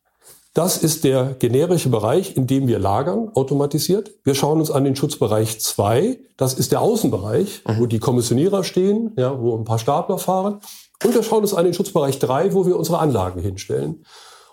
[0.53, 4.11] das ist der generische Bereich, in dem wir lagern, automatisiert.
[4.23, 6.19] Wir schauen uns an den Schutzbereich 2.
[6.37, 7.79] Das ist der Außenbereich, mhm.
[7.79, 10.59] wo die Kommissionierer stehen, ja, wo ein paar Stapler fahren.
[11.03, 14.03] Und wir schauen uns an den Schutzbereich 3, wo wir unsere Anlagen hinstellen.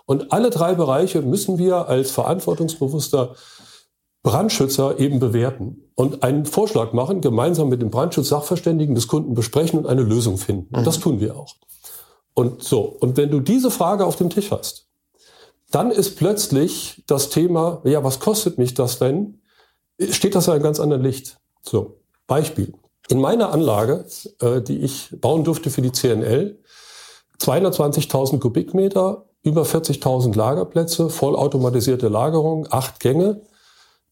[0.05, 3.35] Und alle drei Bereiche müssen wir als verantwortungsbewusster
[4.23, 9.87] Brandschützer eben bewerten und einen Vorschlag machen, gemeinsam mit dem Brandschutzsachverständigen des Kunden besprechen und
[9.87, 10.75] eine Lösung finden.
[10.75, 11.01] Und das mhm.
[11.01, 11.55] tun wir auch.
[12.33, 12.81] Und so.
[12.81, 14.86] Und wenn du diese Frage auf dem Tisch hast,
[15.71, 19.41] dann ist plötzlich das Thema, ja, was kostet mich das denn?
[20.09, 21.37] Steht das in einem ganz anderen Licht.
[21.61, 22.73] So, Beispiel.
[23.09, 24.05] In meiner Anlage,
[24.41, 26.59] äh, die ich bauen durfte für die CNL,
[27.39, 33.41] 220.000 Kubikmeter, über 40.000 Lagerplätze, vollautomatisierte Lagerung, acht Gänge,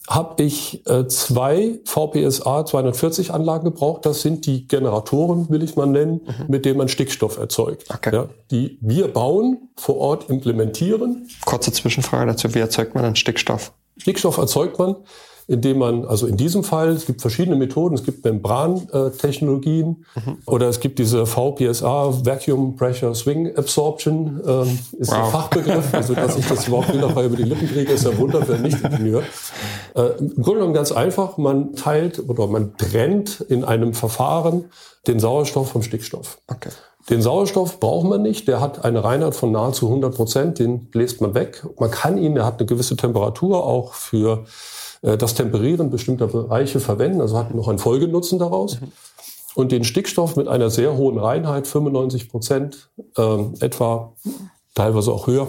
[0.08, 4.06] habe ich äh, zwei VPSA 240 Anlagen gebraucht.
[4.06, 6.46] Das sind die Generatoren, will ich mal nennen, mhm.
[6.48, 7.86] mit denen man Stickstoff erzeugt.
[7.94, 8.14] Okay.
[8.14, 11.28] Ja, die wir bauen, vor Ort implementieren.
[11.46, 13.72] Kurze Zwischenfrage dazu, wie erzeugt man dann Stickstoff?
[13.98, 14.96] Stickstoff erzeugt man
[15.48, 20.38] indem man, also in diesem Fall, es gibt verschiedene Methoden, es gibt Membrantechnologien mhm.
[20.46, 25.18] oder es gibt diese VPSA, Vacuum Pressure Swing Absorption, ähm, ist wow.
[25.18, 28.44] ein Fachbegriff, also dass ich das überhaupt wieder über die Lippen kriege, ist ein Wunder
[28.44, 29.24] für einen Nicht-Ingenieur.
[29.96, 34.66] Äh, Im Grunde genommen ganz einfach, man teilt oder man trennt in einem Verfahren
[35.08, 36.40] den Sauerstoff vom Stickstoff.
[36.48, 36.70] Okay.
[37.10, 41.22] Den Sauerstoff braucht man nicht, der hat eine Reinheit von nahezu 100 Prozent, den bläst
[41.22, 41.64] man weg.
[41.80, 44.46] Man kann ihn, der hat eine gewisse Temperatur auch für
[45.06, 48.82] das Temperieren bestimmter Bereiche verwenden, also hat noch einen Folgenutzen daraus.
[48.82, 48.92] Mhm.
[49.56, 54.14] Und den Stickstoff mit einer sehr hohen Reinheit, 95 Prozent äh, etwa,
[54.74, 55.48] teilweise auch höher,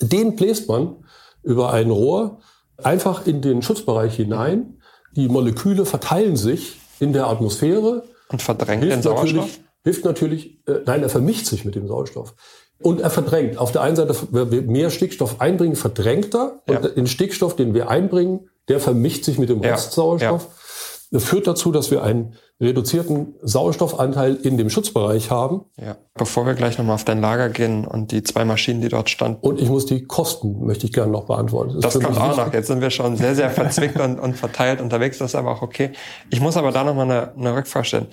[0.00, 0.96] den bläst man
[1.42, 2.40] über ein Rohr
[2.82, 4.80] einfach in den Schutzbereich hinein.
[5.14, 8.04] Die Moleküle verteilen sich in der Atmosphäre.
[8.28, 9.34] Und verdrängt den Sauerstoff?
[9.34, 12.34] Natürlich, hilft natürlich, äh, nein, er vermischt sich mit dem Sauerstoff.
[12.82, 13.58] Und er verdrängt.
[13.58, 16.62] Auf der einen Seite, wenn wir mehr Stickstoff einbringen, verdrängt er.
[16.68, 16.88] Und ja.
[16.88, 20.42] den Stickstoff, den wir einbringen, der vermischt sich mit dem Restsauerstoff.
[20.42, 20.50] Ja.
[21.12, 25.64] Das führt dazu, dass wir einen reduzierten Sauerstoffanteil in dem Schutzbereich haben.
[25.76, 25.96] Ja.
[26.14, 29.38] Bevor wir gleich nochmal auf dein Lager gehen und die zwei Maschinen, die dort standen.
[29.40, 31.80] Und ich muss die Kosten, möchte ich gerne noch beantworten.
[31.80, 32.52] Das, das kommt auch noch.
[32.52, 35.18] Jetzt sind wir schon sehr, sehr verzwickt und, und verteilt unterwegs.
[35.18, 35.92] Das ist aber auch okay.
[36.30, 38.06] Ich muss aber da nochmal eine, eine Rückfrage stellen.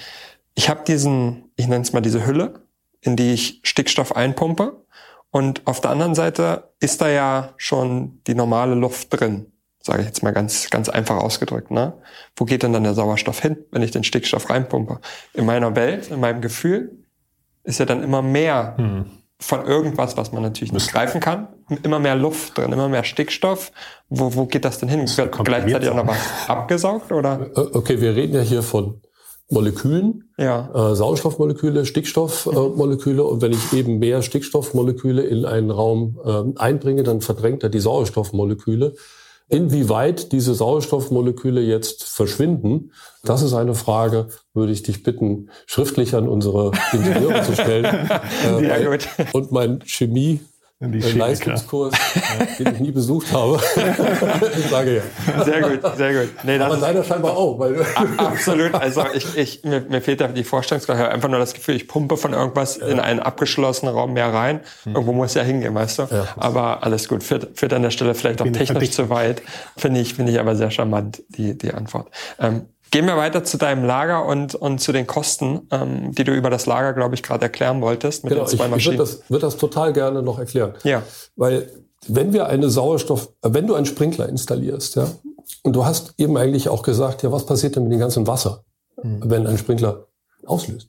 [0.55, 2.62] Ich habe diesen, ich nenne es mal diese Hülle,
[3.03, 4.83] in die ich Stickstoff einpumpe.
[5.29, 10.07] Und auf der anderen Seite ist da ja schon die normale Luft drin, sage ich
[10.07, 11.71] jetzt mal ganz, ganz einfach ausgedrückt.
[11.71, 11.93] Ne?
[12.35, 14.99] Wo geht denn dann der Sauerstoff hin, wenn ich den Stickstoff reinpumpe?
[15.33, 16.91] In meiner Welt, in meinem Gefühl,
[17.63, 19.05] ist ja dann immer mehr hm.
[19.39, 21.47] von irgendwas, was man natürlich nicht greifen kann,
[21.81, 23.71] immer mehr Luft drin, immer mehr Stickstoff.
[24.09, 25.09] Wo, wo geht das denn hin?
[25.17, 27.11] Wird gleichzeitig auch noch was abgesaugt?
[27.11, 27.49] Oder?
[27.55, 29.01] Äh, okay, wir reden ja hier von
[29.49, 30.91] Molekülen, ja.
[30.91, 33.23] äh, Sauerstoffmoleküle, Stickstoffmoleküle.
[33.23, 37.79] und wenn ich eben mehr Stickstoffmoleküle in einen Raum äh, einbringe, dann verdrängt er die
[37.79, 38.95] Sauerstoffmoleküle.
[39.49, 42.91] Inwieweit diese Sauerstoffmoleküle jetzt verschwinden,
[43.23, 48.09] das ist eine Frage, würde ich dich bitten, schriftlich an unsere Ingenieure zu stellen.
[48.43, 49.07] Äh, ja, gut.
[49.33, 50.39] Und mein Chemie
[50.91, 51.93] die äh, Leistungskurs,
[52.59, 53.59] den ich nie besucht habe.
[54.57, 55.43] ich sage ja.
[55.43, 56.29] Sehr gut, sehr gut.
[56.43, 57.59] Nee, das Aber leider scheinbar auch.
[57.59, 57.85] Weil
[58.17, 58.73] absolut.
[58.73, 61.01] Also ich, ich, mir, mir fehlt da die Vorstellungskraft.
[61.01, 62.87] Einfach nur das Gefühl, ich pumpe von irgendwas ja.
[62.87, 64.61] in einen abgeschlossenen Raum mehr rein.
[64.83, 64.95] Hm.
[64.95, 66.03] Irgendwo muss ja hingehen, weißt du.
[66.03, 66.27] Ja.
[66.37, 67.23] Aber alles gut.
[67.23, 69.41] Führt, führt an der Stelle vielleicht auch technisch zu weit.
[69.77, 72.09] Finde ich, finde ich aber sehr charmant, die, die Antwort.
[72.39, 76.31] Ähm, Gehen wir weiter zu deinem Lager und, und zu den Kosten, ähm, die du
[76.31, 78.93] über das Lager, glaube ich, gerade erklären wolltest mit genau, den zwei Maschinen.
[78.93, 80.75] Ich würde das, würd das total gerne noch erklären.
[80.83, 81.01] Ja.
[81.35, 81.71] Weil
[82.07, 85.07] wenn wir eine Sauerstoff, wenn du einen Sprinkler installierst, ja,
[85.63, 88.63] und du hast eben eigentlich auch gesagt, ja, was passiert denn mit dem ganzen Wasser,
[89.01, 89.23] mhm.
[89.25, 90.05] wenn ein Sprinkler
[90.45, 90.87] auslöst?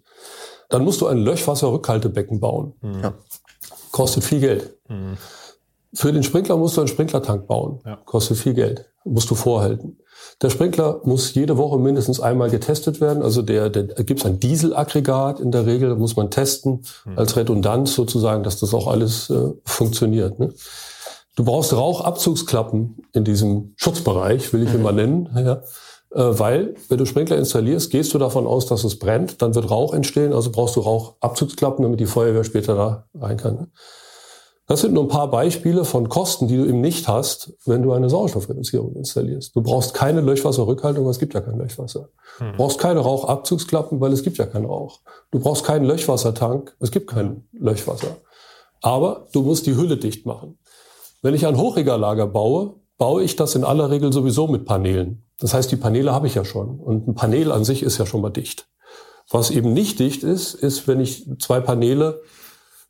[0.68, 2.74] Dann musst du ein Löschwasserrückhaltebecken bauen.
[2.82, 3.00] Mhm.
[3.02, 3.14] Ja.
[3.92, 4.76] Kostet viel Geld.
[4.90, 5.16] Mhm.
[5.94, 7.80] Für den Sprinkler musst du einen Sprinklertank bauen.
[7.86, 7.96] Ja.
[8.04, 8.90] Kostet viel Geld.
[9.04, 9.98] Musst du vorhalten.
[10.42, 13.22] Der Sprinkler muss jede Woche mindestens einmal getestet werden.
[13.22, 17.18] Also der, der gibt es ein Dieselaggregat in der Regel, muss man testen mhm.
[17.18, 20.38] als Redundanz sozusagen, dass das auch alles äh, funktioniert.
[20.38, 20.52] Ne?
[21.36, 24.80] Du brauchst Rauchabzugsklappen in diesem Schutzbereich, will ich mhm.
[24.80, 25.28] immer nennen.
[25.34, 25.62] Ja.
[26.14, 29.70] Äh, weil, wenn du Sprinkler installierst, gehst du davon aus, dass es brennt, dann wird
[29.70, 33.54] Rauch entstehen, also brauchst du Rauchabzugsklappen, damit die Feuerwehr später da rein kann.
[33.54, 33.68] Ne?
[34.66, 37.92] Das sind nur ein paar Beispiele von Kosten, die du eben nicht hast, wenn du
[37.92, 39.54] eine Sauerstoffreduzierung installierst.
[39.54, 42.08] Du brauchst keine Löschwasserrückhaltung, weil es gibt ja kein Löschwasser.
[42.38, 42.56] Du hm.
[42.56, 45.00] brauchst keine Rauchabzugsklappen, weil es gibt ja keinen Rauch.
[45.30, 48.16] Du brauchst keinen Löschwassertank, es gibt kein Löschwasser.
[48.80, 50.58] Aber du musst die Hülle dicht machen.
[51.20, 55.24] Wenn ich ein Hochregallager baue, baue ich das in aller Regel sowieso mit Paneelen.
[55.38, 56.78] Das heißt, die Paneele habe ich ja schon.
[56.78, 58.68] Und ein Panel an sich ist ja schon mal dicht.
[59.30, 62.22] Was eben nicht dicht ist, ist, wenn ich zwei Paneele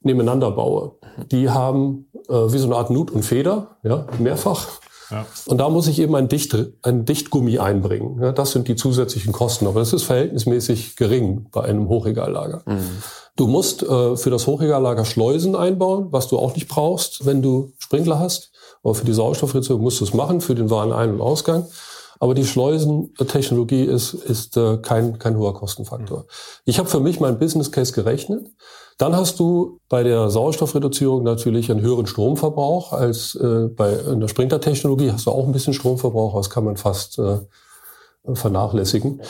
[0.05, 0.93] nebeneinander baue.
[1.31, 4.69] Die haben äh, wie so eine Art Nut und Feder, ja, mehrfach.
[5.11, 5.27] Ja.
[5.47, 8.19] Und da muss ich eben ein, Dicht, ein Dichtgummi einbringen.
[8.21, 9.67] Ja, das sind die zusätzlichen Kosten.
[9.67, 12.62] Aber das ist verhältnismäßig gering bei einem Hochregallager.
[12.67, 13.03] Mhm.
[13.37, 17.73] Du musst äh, für das Hochregallager Schleusen einbauen, was du auch nicht brauchst, wenn du
[17.79, 18.51] Sprinkler hast.
[18.83, 21.67] Aber für die Sauerstoffreduzierung musst du es machen, für den Warenein- und Ausgang.
[22.20, 26.20] Aber die Schleusentechnologie ist, ist äh, kein, kein hoher Kostenfaktor.
[26.20, 26.24] Mhm.
[26.64, 28.48] Ich habe für mich meinen Business Case gerechnet
[28.98, 34.29] dann hast du bei der Sauerstoffreduzierung natürlich einen höheren Stromverbrauch als äh, bei in der
[34.29, 37.38] Sprinklertechnologie hast du auch ein bisschen Stromverbrauch, das kann man fast äh,
[38.33, 39.20] vernachlässigen.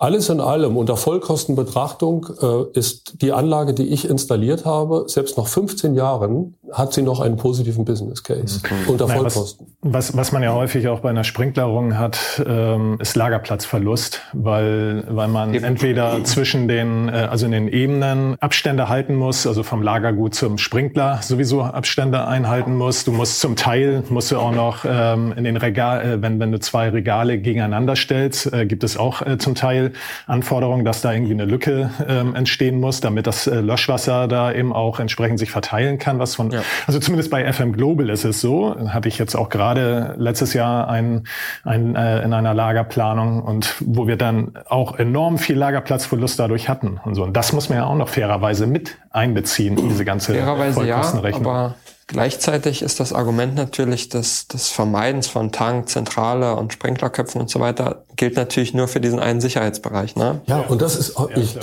[0.00, 5.48] Alles in allem, unter Vollkostenbetrachtung, äh, ist die Anlage, die ich installiert habe, selbst nach
[5.48, 8.90] 15 Jahren hat sie noch einen positiven Business Case mhm.
[8.90, 9.66] unter Vollkosten.
[9.82, 15.02] Was, was, was man ja häufig auch bei einer Sprinklerung hat, ähm, ist Lagerplatzverlust, weil,
[15.08, 15.64] weil man Eben.
[15.64, 20.58] entweder zwischen den, äh, also in den Ebenen Abstände halten muss, also vom Lagergut zum
[20.58, 23.04] Sprinkler sowieso Abstände einhalten muss.
[23.04, 26.52] Du musst zum Teil, musst du auch noch ähm, in den Regal, äh, wenn, wenn
[26.52, 29.87] du zwei Regale gegeneinander stellst, äh, gibt es auch äh, zum Teil
[30.26, 34.72] Anforderungen, dass da irgendwie eine Lücke äh, entstehen muss, damit das äh, Löschwasser da eben
[34.72, 36.62] auch entsprechend sich verteilen kann, was von, ja.
[36.86, 40.88] also zumindest bei FM Global ist es so, hatte ich jetzt auch gerade letztes Jahr
[40.88, 41.24] ein,
[41.64, 47.00] ein, äh, in einer Lagerplanung und wo wir dann auch enorm viel Lagerplatzverlust dadurch hatten
[47.04, 47.24] und so.
[47.24, 51.74] Und das muss man ja auch noch fairerweise mit einbeziehen, diese ganze Fairerweise ja, aber
[52.08, 57.60] Gleichzeitig ist das Argument natürlich des, des Vermeidens von Tank, Zentrale und Sprinklerköpfen und so
[57.60, 60.16] weiter gilt natürlich nur für diesen einen Sicherheitsbereich.
[60.16, 60.40] Ne?
[60.46, 61.56] Ja, und das ist auch, ich,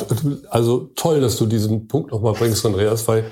[0.51, 3.25] also toll, dass du diesen Punkt nochmal bringst, Andreas, weil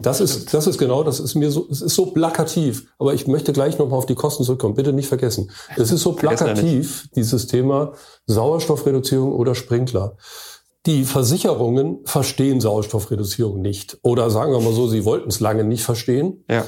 [0.00, 2.92] das ist, das ist genau, das ist mir so, es ist so plakativ.
[2.98, 4.74] Aber ich möchte gleich nochmal auf die Kosten zurückkommen.
[4.74, 5.50] Bitte nicht vergessen.
[5.76, 7.92] Es ist so plakativ, dieses Thema
[8.26, 10.16] Sauerstoffreduzierung oder Sprinkler.
[10.86, 13.98] Die Versicherungen verstehen Sauerstoffreduzierung nicht.
[14.02, 16.44] Oder sagen wir mal so, sie wollten es lange nicht verstehen.
[16.48, 16.64] Ja.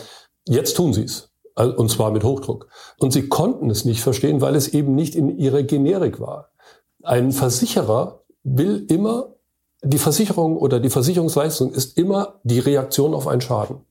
[0.47, 1.31] Jetzt tun sie es.
[1.55, 2.69] Und zwar mit Hochdruck.
[2.99, 6.51] Und sie konnten es nicht verstehen, weil es eben nicht in ihrer Generik war.
[7.03, 9.35] Ein Versicherer will immer,
[9.83, 13.83] die Versicherung oder die Versicherungsleistung ist immer die Reaktion auf einen Schaden.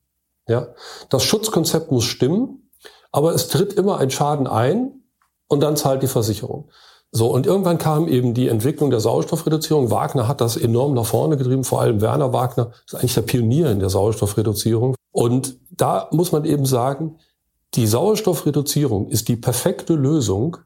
[0.47, 0.67] Ja.
[1.09, 2.69] Das Schutzkonzept muss stimmen,
[3.11, 5.03] aber es tritt immer ein Schaden ein
[5.47, 6.69] und dann zahlt die Versicherung.
[7.11, 9.91] So, und irgendwann kam eben die Entwicklung der Sauerstoffreduzierung.
[9.91, 13.71] Wagner hat das enorm nach vorne getrieben, vor allem Werner Wagner ist eigentlich der Pionier
[13.71, 14.95] in der Sauerstoffreduzierung.
[15.11, 17.17] Und da muss man eben sagen,
[17.75, 20.57] die Sauerstoffreduzierung ist die perfekte Lösung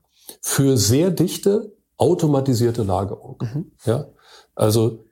[0.41, 3.37] für sehr dichte automatisierte Lagerung.
[3.41, 3.71] Mhm.
[3.85, 4.07] Ja,
[4.55, 5.05] also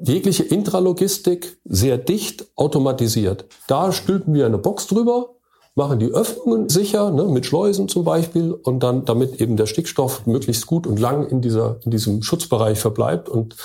[0.00, 3.46] jegliche Intralogistik sehr dicht automatisiert.
[3.66, 5.35] Da stülpen wir eine Box drüber,
[5.76, 10.26] machen die Öffnungen sicher, ne, mit Schleusen zum Beispiel, und dann, damit eben der Stickstoff
[10.26, 13.28] möglichst gut und lang in, dieser, in diesem Schutzbereich verbleibt.
[13.28, 13.56] Und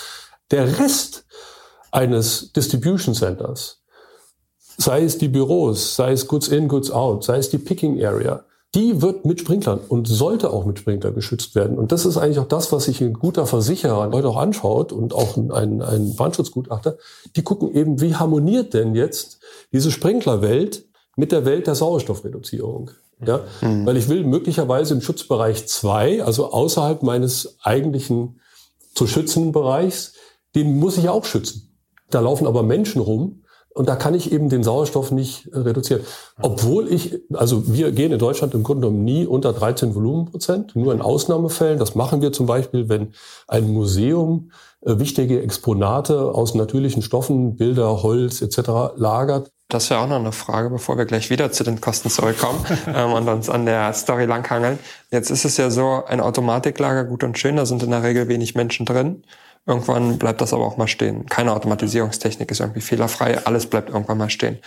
[0.52, 1.26] der Rest
[1.90, 3.82] eines Distribution Centers,
[4.78, 8.44] sei es die Büros, sei es Goods in, Goods out, sei es die Picking Area,
[8.76, 11.78] die wird mit Sprinklern und sollte auch mit Sprinkler geschützt werden.
[11.78, 15.14] Und das ist eigentlich auch das, was sich ein guter Versicherer heute auch anschaut und
[15.14, 16.98] auch ein, ein Brandschutzgutachter.
[17.36, 19.40] Die gucken eben, wie harmoniert denn jetzt
[19.74, 20.86] diese Sprinklerwelt
[21.22, 22.90] mit der Welt der Sauerstoffreduzierung.
[23.24, 23.42] Ja?
[23.62, 23.86] Mhm.
[23.86, 28.40] Weil ich will möglicherweise im Schutzbereich 2, also außerhalb meines eigentlichen
[28.96, 30.14] zu schützenden Bereichs,
[30.56, 31.78] den muss ich auch schützen.
[32.10, 33.44] Da laufen aber Menschen rum
[33.76, 36.02] und da kann ich eben den Sauerstoff nicht äh, reduzieren.
[36.42, 40.92] Obwohl ich, also wir gehen in Deutschland im Grunde genommen nie unter 13 Volumenprozent, nur
[40.92, 41.78] in Ausnahmefällen.
[41.78, 43.14] Das machen wir zum Beispiel, wenn
[43.48, 44.50] ein Museum
[44.82, 48.96] äh, wichtige Exponate aus natürlichen Stoffen, Bilder, Holz etc.
[48.96, 49.52] lagert.
[49.72, 53.14] Das wäre auch noch eine Frage, bevor wir gleich wieder zu den Kosten zurückkommen ähm,
[53.14, 54.78] und uns an der Story langhangeln.
[55.12, 58.28] Jetzt ist es ja so, ein Automatiklager gut und schön, da sind in der Regel
[58.28, 59.24] wenig Menschen drin.
[59.66, 61.26] Irgendwann bleibt das aber auch mal stehen.
[61.28, 64.60] Keine Automatisierungstechnik ist irgendwie fehlerfrei, alles bleibt irgendwann mal stehen.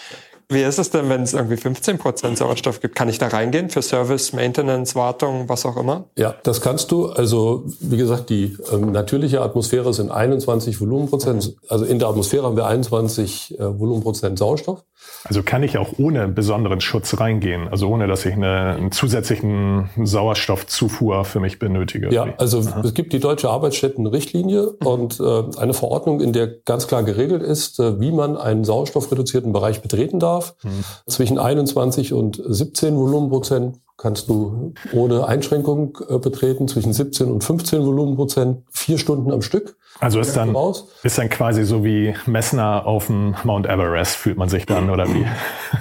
[0.49, 2.95] Wie ist es denn, wenn es irgendwie 15 Prozent Sauerstoff gibt?
[2.95, 6.05] Kann ich da reingehen für Service, Maintenance, Wartung, was auch immer?
[6.19, 7.07] Ja, das kannst du.
[7.07, 11.57] Also wie gesagt, die ähm, natürliche Atmosphäre sind 21 Volumenprozent.
[11.69, 14.85] Also in der Atmosphäre haben wir 21 äh, Volumenprozent Sauerstoff.
[15.27, 19.89] Also kann ich auch ohne besonderen Schutz reingehen, also ohne dass ich eine, einen zusätzlichen
[19.97, 22.13] Sauerstoffzufuhr für mich benötige.
[22.13, 22.83] Ja, also Aha.
[22.85, 24.87] es gibt die deutsche Arbeitsstättenrichtlinie mhm.
[24.87, 29.53] und äh, eine Verordnung, in der ganz klar geregelt ist, äh, wie man einen sauerstoffreduzierten
[29.53, 30.57] Bereich betreten darf.
[30.63, 30.85] Mhm.
[31.07, 37.87] Zwischen 21 und 17 Volumenprozent kannst du ohne Einschränkung äh, betreten, zwischen 17 und 15
[37.87, 39.77] Volumenprozent, vier Stunden am Stück.
[40.01, 40.55] Also ist dann,
[41.05, 45.07] ist dann quasi so wie Messner auf dem Mount Everest, fühlt man sich dann, oder
[45.07, 45.25] wie?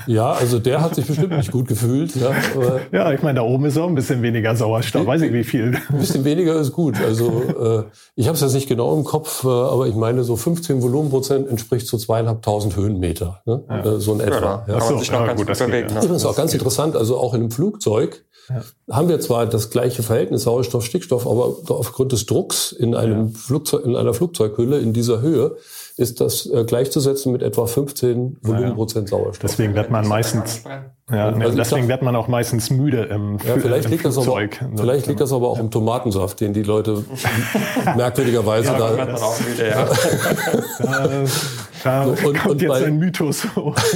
[0.06, 2.16] Ja, also der hat sich bestimmt nicht gut gefühlt.
[2.16, 2.32] Ja,
[2.92, 5.78] ja ich meine, da oben ist auch ein bisschen weniger Sauerstoff, weiß ich wie viel.
[5.90, 6.96] Ein bisschen weniger ist gut.
[7.02, 7.84] Also äh,
[8.16, 11.48] ich habe es jetzt nicht genau im Kopf, äh, aber ich meine, so 15 Volumenprozent
[11.50, 13.42] entspricht so zweieinhalbtausend Höhenmeter.
[13.46, 13.64] Ne?
[13.68, 13.80] Ja.
[13.80, 14.66] Äh, so in etwa.
[14.68, 14.92] Ja, ja.
[14.92, 15.94] Noch ja, gut, bewegen.
[15.94, 16.02] Ne?
[16.02, 18.62] Das ist auch ganz interessant, also auch in einem Flugzeug ja.
[18.92, 23.40] haben wir zwar das gleiche Verhältnis Sauerstoff, Stickstoff, aber aufgrund des Drucks in einem ja.
[23.40, 25.58] Flugzeug, in einer Flugzeughülle in dieser Höhe
[25.96, 29.52] ist das äh, gleichzusetzen mit etwa 15 Volumenprozent Sauerstoff.
[29.52, 30.64] Deswegen wird man meistens,
[31.12, 34.58] ja, ne, also deswegen wird man auch meistens müde im, ja, vielleicht im liegt Flugzeug.
[34.60, 37.04] Das aber, vielleicht liegt das aber auch im Tomatensaft, den die Leute
[37.96, 39.06] merkwürdigerweise ja, da.
[39.06, 39.88] Man auch müde, ja.
[41.84, 43.48] da und, kommt und jetzt bei, ein Mythos.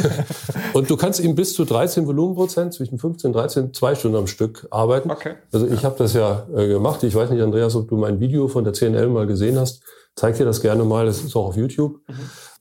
[0.74, 4.28] und du kannst ihm bis zu 13 Volumenprozent, zwischen 15 und 13, zwei Stunden am
[4.28, 5.12] Stück arbeiten.
[5.12, 5.36] Okay.
[5.52, 7.04] Also ich habe das ja äh, gemacht.
[7.04, 9.82] Ich weiß nicht, Andreas, ob du mein Video von der CNL mal gesehen hast
[10.18, 12.02] zeig dir das gerne mal, das ist auch auf YouTube.
[12.08, 12.14] Mhm.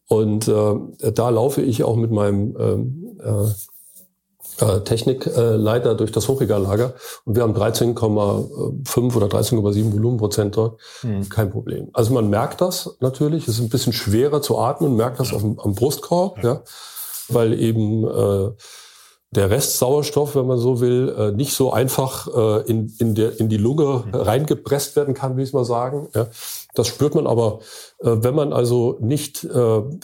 [0.09, 3.51] Und äh, da laufe ich auch mit meinem ähm, äh,
[4.61, 10.81] äh, Technikleiter durch das Hochregallager und wir haben 13,5 oder 13,7 Volumenprozent dort.
[11.03, 11.29] Mhm.
[11.29, 11.89] Kein Problem.
[11.93, 13.49] Also man merkt das natürlich.
[13.49, 16.63] Es ist ein bisschen schwerer zu atmen, merkt das auf dem, am Brustkorb, ja,
[17.29, 18.51] weil eben äh,
[19.33, 23.49] der Restsauerstoff, wenn man so will, äh, nicht so einfach äh, in, in, der, in
[23.49, 26.09] die Lunge reingepresst werden kann, wie ich es mal sagen.
[26.15, 26.29] Ja.
[26.75, 27.61] Das spürt man aber,
[28.01, 29.47] äh, wenn man also nicht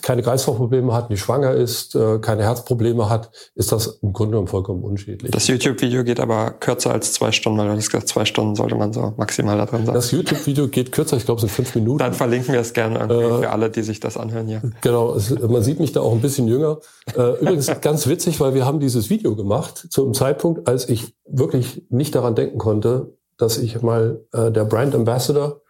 [0.02, 4.82] keine Kreislaufprobleme hat, nicht schwanger ist, keine Herzprobleme hat, ist das im Grunde genommen vollkommen
[4.82, 5.30] unschädlich.
[5.30, 8.74] Das YouTube-Video geht aber kürzer als zwei Stunden, weil du hast gesagt, zwei Stunden sollte
[8.74, 9.94] man so maximal da drin sein.
[9.94, 11.98] Das YouTube-Video geht kürzer, ich glaube, es sind fünf Minuten.
[11.98, 14.62] Dann verlinken wir es gerne äh, für alle, die sich das anhören hier.
[14.80, 16.78] Genau, es, man sieht mich da auch ein bisschen jünger.
[17.14, 21.84] Übrigens ganz witzig, weil wir haben dieses Video gemacht zu einem Zeitpunkt, als ich wirklich
[21.90, 25.60] nicht daran denken konnte, dass ich mal äh, der Brand Ambassador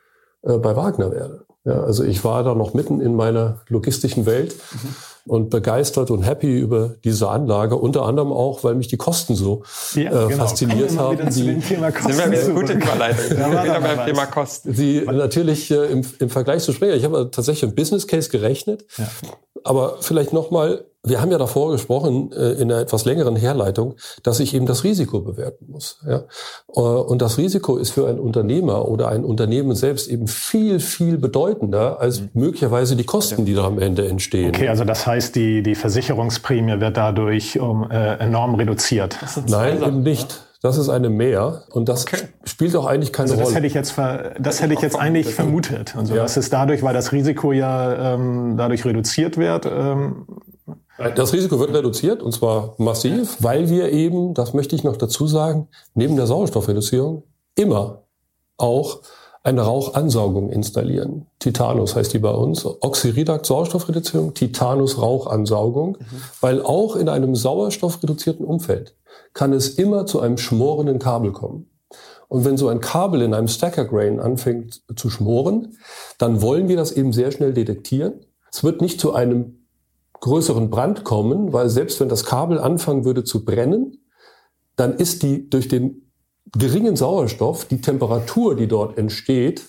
[0.43, 1.45] äh, bei Wagner werde.
[1.65, 5.33] Ja, also ich war da noch mitten in meiner logistischen Welt mhm.
[5.33, 9.63] und begeistert und happy über diese Anlage, unter anderem auch, weil mich die Kosten so
[9.95, 10.45] ja, äh, genau.
[10.45, 11.25] fasziniert haben.
[11.27, 13.39] Die, Sind wir wieder Überleitung.
[13.39, 14.73] wieder beim Thema Kosten.
[14.73, 18.85] Die natürlich äh, im, im Vergleich zu Springer, ich habe tatsächlich ein Business Case gerechnet,
[18.99, 19.07] ja.
[19.63, 24.39] aber vielleicht nochmal wir haben ja davor gesprochen, äh, in einer etwas längeren Herleitung, dass
[24.39, 25.99] ich eben das Risiko bewerten muss.
[26.07, 26.25] Ja?
[26.75, 31.19] Äh, und das Risiko ist für einen Unternehmer oder ein Unternehmen selbst eben viel, viel
[31.19, 32.31] bedeutender als mhm.
[32.35, 34.51] möglicherweise die Kosten, die da am Ende entstehen.
[34.51, 39.19] Okay, also das heißt, die, die Versicherungsprämie wird dadurch um, äh, enorm reduziert.
[39.49, 40.31] Nein, Sachen, eben nicht.
[40.31, 40.39] Ja?
[40.63, 42.29] Das ist eine mehr und das okay.
[42.45, 43.57] spielt auch eigentlich keine also das Rolle.
[43.57, 43.97] Hätte ich jetzt
[44.39, 45.97] das hätte ich jetzt eigentlich vermutet.
[45.97, 46.23] Also ja.
[46.23, 49.67] das ist dadurch, weil das Risiko ja ähm, dadurch reduziert wird.
[49.67, 50.25] Ähm,
[51.11, 55.27] das Risiko wird reduziert und zwar massiv, weil wir eben, das möchte ich noch dazu
[55.27, 58.05] sagen, neben der Sauerstoffreduzierung immer
[58.57, 59.01] auch
[59.43, 61.27] eine Rauchansaugung installieren.
[61.41, 62.65] Titanus heißt die bei uns.
[62.65, 66.23] Oxyridact Sauerstoffreduzierung, Titanus Rauchansaugung, mhm.
[66.41, 68.95] weil auch in einem sauerstoffreduzierten Umfeld
[69.35, 71.69] kann es immer zu einem schmorenden Kabel kommen.
[72.29, 75.77] Und wenn so ein Kabel in einem Stacker Grain anfängt zu schmoren,
[76.19, 78.25] dann wollen wir das eben sehr schnell detektieren.
[78.51, 79.62] Es wird nicht zu einem
[80.23, 83.99] größeren Brand kommen, weil selbst wenn das Kabel anfangen würde zu brennen,
[84.77, 86.11] dann ist die durch den
[86.57, 89.63] geringen Sauerstoff die Temperatur, die dort entsteht,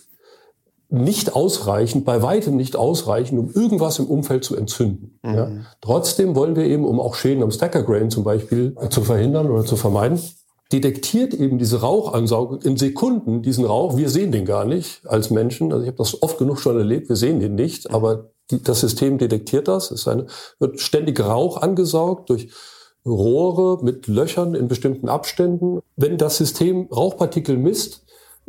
[0.89, 5.19] nicht ausreichend, bei weitem nicht ausreichend, um irgendwas im Umfeld zu entzünden.
[5.23, 5.33] Mhm.
[5.33, 5.51] Ja.
[5.81, 9.65] Trotzdem wollen wir eben, um auch Schäden am Stacker Grain zum Beispiel zu verhindern oder
[9.65, 10.19] zu vermeiden,
[10.71, 13.97] detektiert eben diese Rauchansaugung in Sekunden diesen Rauch.
[13.97, 15.71] Wir sehen den gar nicht als Menschen.
[15.71, 17.09] Also ich habe das oft genug schon erlebt.
[17.09, 19.91] Wir sehen den nicht, aber die, das System detektiert das.
[19.91, 20.27] Es eine,
[20.59, 22.49] wird ständig Rauch angesaugt durch
[23.05, 25.81] Rohre mit Löchern in bestimmten Abständen.
[25.95, 28.03] Wenn das System Rauchpartikel misst,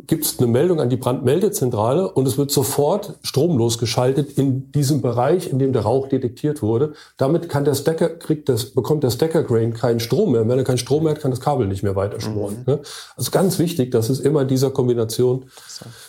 [0.07, 5.01] gibt es eine Meldung an die Brandmeldezentrale und es wird sofort stromlos geschaltet in diesem
[5.01, 6.93] Bereich, in dem der Rauch detektiert wurde.
[7.17, 10.47] Damit kann der Stacker, kriegt das, bekommt der Stacker Grain keinen Strom mehr.
[10.47, 12.57] wenn er keinen Strom mehr hat, kann das Kabel nicht mehr weiter schmoren.
[12.65, 12.73] Mhm.
[12.73, 12.79] Ne?
[13.15, 15.45] Also ganz wichtig, dass es immer dieser Kombination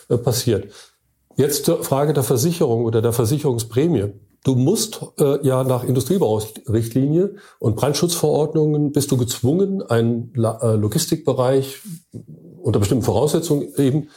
[0.09, 0.67] äh, passiert.
[1.37, 4.13] Jetzt zur Frage der Versicherung oder der Versicherungsprämie.
[4.43, 11.79] Du musst äh, ja nach Industriebaurichtlinie und Brandschutzverordnungen bist du gezwungen, einen äh, Logistikbereich
[12.59, 14.09] unter bestimmten Voraussetzungen eben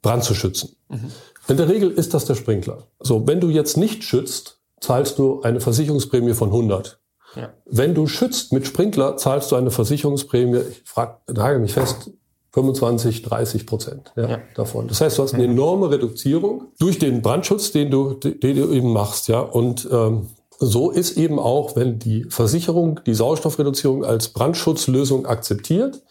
[0.00, 0.76] Brand zu schützen.
[0.88, 1.12] Mhm.
[1.48, 2.86] In der Regel ist das der Sprinkler.
[3.00, 7.00] So, wenn du jetzt nicht schützt, zahlst du eine Versicherungsprämie von 100.
[7.36, 7.52] Ja.
[7.66, 12.10] Wenn du schützt mit Sprinkler, zahlst du eine Versicherungsprämie, ich frage, nagel mich fest,
[12.52, 14.38] 25, 30 Prozent ja, ja.
[14.54, 14.88] davon.
[14.88, 18.92] Das heißt, du hast eine enorme Reduzierung durch den Brandschutz, den du, den du eben
[18.92, 19.40] machst, ja.
[19.40, 26.02] Und ähm, so ist eben auch, wenn die Versicherung die Sauerstoffreduzierung als Brandschutzlösung akzeptiert,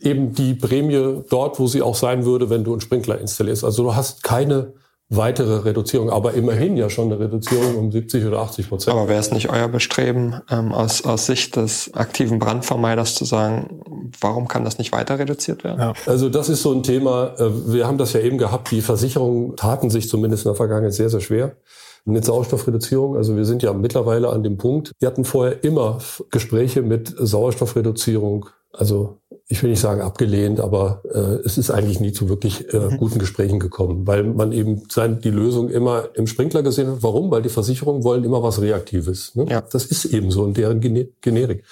[0.00, 3.64] eben die Prämie dort, wo sie auch sein würde, wenn du einen Sprinkler installierst.
[3.64, 4.72] Also du hast keine
[5.10, 8.96] weitere Reduzierung, aber immerhin ja schon eine Reduzierung um 70 oder 80 Prozent.
[8.96, 13.80] Aber wäre es nicht euer Bestreben, ähm, aus, aus Sicht des aktiven Brandvermeiders zu sagen,
[14.20, 15.80] warum kann das nicht weiter reduziert werden?
[15.80, 15.92] Ja.
[16.04, 19.56] Also das ist so ein Thema, äh, wir haben das ja eben gehabt, die Versicherungen
[19.56, 21.56] taten sich zumindest in der Vergangenheit sehr, sehr schwer
[22.04, 23.16] mit Sauerstoffreduzierung.
[23.16, 25.98] Also wir sind ja mittlerweile an dem Punkt, wir hatten vorher immer
[26.30, 29.18] Gespräche mit Sauerstoffreduzierung, also
[29.50, 32.98] ich will nicht sagen abgelehnt, aber äh, es ist eigentlich nie zu wirklich äh, mhm.
[32.98, 37.02] guten Gesprächen gekommen, weil man eben sein, die Lösung immer im Sprinkler gesehen hat.
[37.02, 37.30] Warum?
[37.30, 39.34] Weil die Versicherungen wollen immer was Reaktives.
[39.36, 39.46] Ne?
[39.48, 39.62] Ja.
[39.62, 41.64] Das ist eben so in deren Generik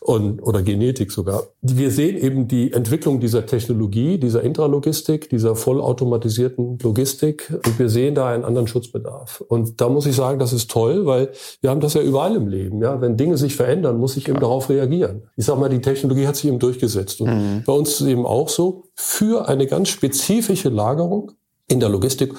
[0.00, 1.44] und, oder Genetik sogar.
[1.60, 8.14] Wir sehen eben die Entwicklung dieser Technologie, dieser Intralogistik, dieser vollautomatisierten Logistik und wir sehen
[8.14, 9.42] da einen anderen Schutzbedarf.
[9.42, 11.30] Und da muss ich sagen, das ist toll, weil
[11.60, 12.80] wir haben das ja überall im Leben.
[12.82, 14.40] Ja, Wenn Dinge sich verändern, muss ich eben ja.
[14.40, 15.24] darauf reagieren.
[15.36, 17.20] Ich sag mal, die Technologie hat sich eben durchgesetzt.
[17.20, 17.62] Und mhm.
[17.66, 21.32] bei uns ist es eben auch so, für eine ganz spezifische Lagerung
[21.68, 22.32] in der Logistik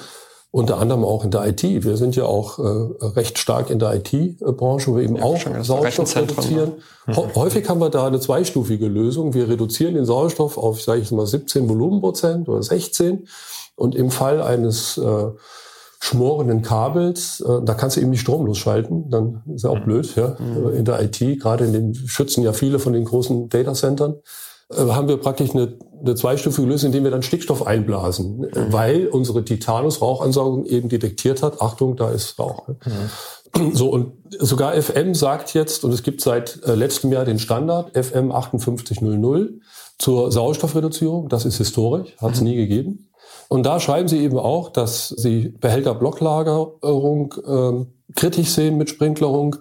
[0.52, 1.62] unter anderem auch in der IT.
[1.62, 5.38] Wir sind ja auch äh, recht stark in der IT-Branche, wo wir eben ja, auch
[5.62, 6.72] Sauerstoff reduzieren.
[7.06, 7.34] Mhm.
[7.34, 9.32] Häufig haben wir da eine zweistufige Lösung.
[9.32, 13.26] Wir reduzieren den Sauerstoff auf, sage ich mal, 17 Volumenprozent oder 16.
[13.76, 15.24] Und im Fall eines äh,
[16.00, 19.84] schmorenden Kabels, äh, da kannst du eben nicht stromlos schalten, dann ist ja auch mhm.
[19.84, 20.36] blöd, ja.
[20.38, 20.74] Mhm.
[20.74, 24.16] In der IT, gerade in den schützen ja viele von den großen Datacentern.
[24.76, 28.48] Äh, haben wir praktisch eine, eine zweistufige Lösung, indem wir dann Stickstoff einblasen, mhm.
[28.72, 32.68] weil unsere Titanus-Rauchansaugung eben detektiert hat, Achtung, da ist Rauch.
[32.68, 33.74] Mhm.
[33.74, 37.90] So, und sogar FM sagt jetzt, und es gibt seit äh, letztem Jahr den Standard,
[37.94, 39.50] FM 5800
[39.98, 42.48] zur Sauerstoffreduzierung, das ist historisch, hat es mhm.
[42.48, 43.10] nie gegeben.
[43.48, 49.56] Und da schreiben sie eben auch, dass sie Behälterblocklagerung äh, kritisch sehen mit Sprinklerung,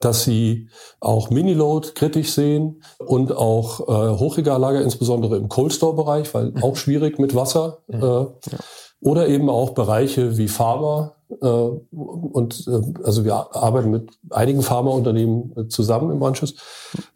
[0.00, 6.32] dass sie auch Miniload kritisch sehen und auch äh, Hochregallager, insbesondere im Cold Store Bereich,
[6.34, 6.62] weil mhm.
[6.62, 7.78] auch schwierig mit Wasser.
[7.86, 8.02] Mhm.
[8.02, 8.58] Äh, ja.
[9.02, 11.16] Oder eben auch Bereiche wie Pharma.
[11.40, 16.54] Äh, und äh, also wir arbeiten mit einigen Pharmaunternehmen äh, zusammen im Brandschutz.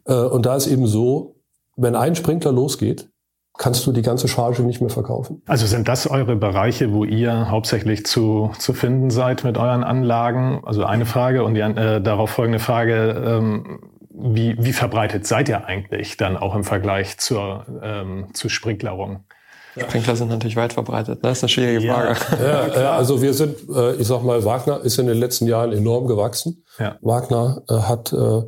[0.05, 1.35] Äh, und da ist eben so,
[1.75, 3.09] wenn ein Sprinkler losgeht,
[3.57, 5.41] kannst du die ganze Charge nicht mehr verkaufen.
[5.45, 10.61] Also sind das eure Bereiche, wo ihr hauptsächlich zu, zu finden seid mit euren Anlagen?
[10.65, 13.79] Also eine Frage und die äh, darauf folgende Frage, ähm,
[14.17, 19.25] wie, wie verbreitet seid ihr eigentlich dann auch im Vergleich zur, ähm, zur Sprinklerung?
[19.77, 21.21] Sprinkler sind natürlich weit verbreitet.
[21.21, 21.29] Ne?
[21.29, 22.15] Das ist eine schwierige Frage.
[22.41, 25.73] Ja, ja, also wir sind, äh, ich sag mal, Wagner ist in den letzten Jahren
[25.73, 26.63] enorm gewachsen.
[26.79, 26.97] Ja.
[27.01, 28.41] Wagner äh, hat äh,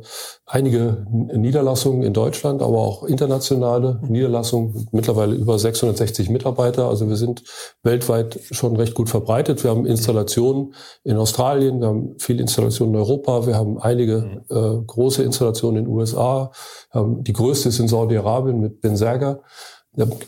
[0.46, 6.88] einige Niederlassungen in Deutschland, aber auch internationale Niederlassungen, mittlerweile über 660 Mitarbeiter.
[6.88, 7.42] Also wir sind
[7.82, 9.62] weltweit schon recht gut verbreitet.
[9.64, 10.74] Wir haben Installationen
[11.04, 14.86] in Australien, wir haben viele Installationen in Europa, wir haben einige mhm.
[14.86, 16.50] große Installationen in den USA.
[16.94, 19.40] Die größte ist in Saudi-Arabien mit Benserga.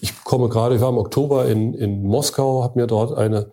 [0.01, 3.53] Ich komme gerade, ich war im Oktober in, in Moskau, habe mir dort eine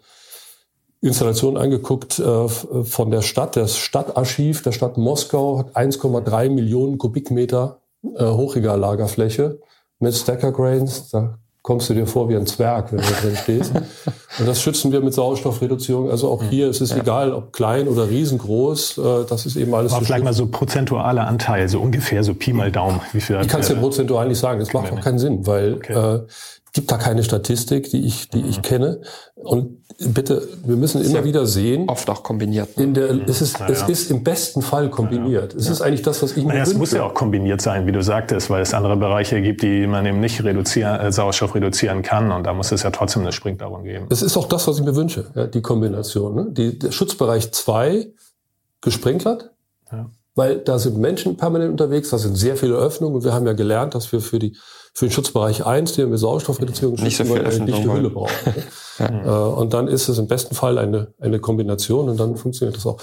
[1.01, 3.55] Installation angeguckt äh, von der Stadt.
[3.55, 7.81] Das Stadtarchiv der Stadt Moskau hat 1,3 Millionen Kubikmeter
[8.15, 9.59] äh, Hochregallagerfläche
[9.99, 11.09] mit Stacker Grains.
[11.09, 11.37] Da
[11.67, 13.73] kommst du dir vor wie ein Zwerg, wenn du drin stehst.
[13.75, 16.09] Und das schützen wir mit Sauerstoffreduzierung.
[16.09, 16.99] Also auch hier ist es ja.
[16.99, 18.97] egal, ob klein oder riesengroß.
[18.97, 19.91] Äh, das ist eben alles.
[19.91, 23.01] Aber vielleicht mal so prozentualer Anteil, so ungefähr, so Pi mal Daumen.
[23.11, 24.61] Wie viel ich kann es dir prozentual nicht sagen.
[24.61, 26.15] Das macht auch keinen Sinn, weil okay.
[26.15, 26.19] äh,
[26.71, 28.49] gibt da keine Statistik, die ich, die mhm.
[28.49, 29.01] ich kenne.
[29.35, 31.89] Und bitte, wir müssen immer wieder sehen.
[31.89, 32.77] Oft auch kombiniert.
[32.77, 32.83] Ne?
[32.83, 33.73] In der, es, ist, naja.
[33.73, 35.53] es ist im besten Fall kombiniert.
[35.53, 35.59] Ja.
[35.59, 37.91] Es ist eigentlich das, was ich mir naja, Es muss ja auch kombiniert sein, wie
[37.91, 42.03] du sagtest, weil es andere Bereiche gibt, die man eben nicht reduzieren, äh, Sauerstoff reduzieren
[42.03, 42.31] kann.
[42.31, 44.05] Und da muss es ja trotzdem eine Sprinklerung geben.
[44.09, 46.35] Es ist auch das, was ich mir wünsche, ja, die Kombination.
[46.35, 46.47] Ne?
[46.51, 48.07] Die, der Schutzbereich 2
[48.81, 49.51] gesprinklert.
[49.91, 50.09] Ja.
[50.35, 53.53] Weil da sind Menschen permanent unterwegs, da sind sehr viele Öffnungen und wir haben ja
[53.53, 54.55] gelernt, dass wir für die
[54.97, 58.33] für den Schutzbereich 1, den wir Sauerstoffreduzierung nicht so viel eine dichte Hülle brauchen.
[58.97, 59.05] ja.
[59.25, 62.87] Äh, und dann ist es im besten Fall eine, eine Kombination und dann funktioniert das
[62.87, 62.97] auch.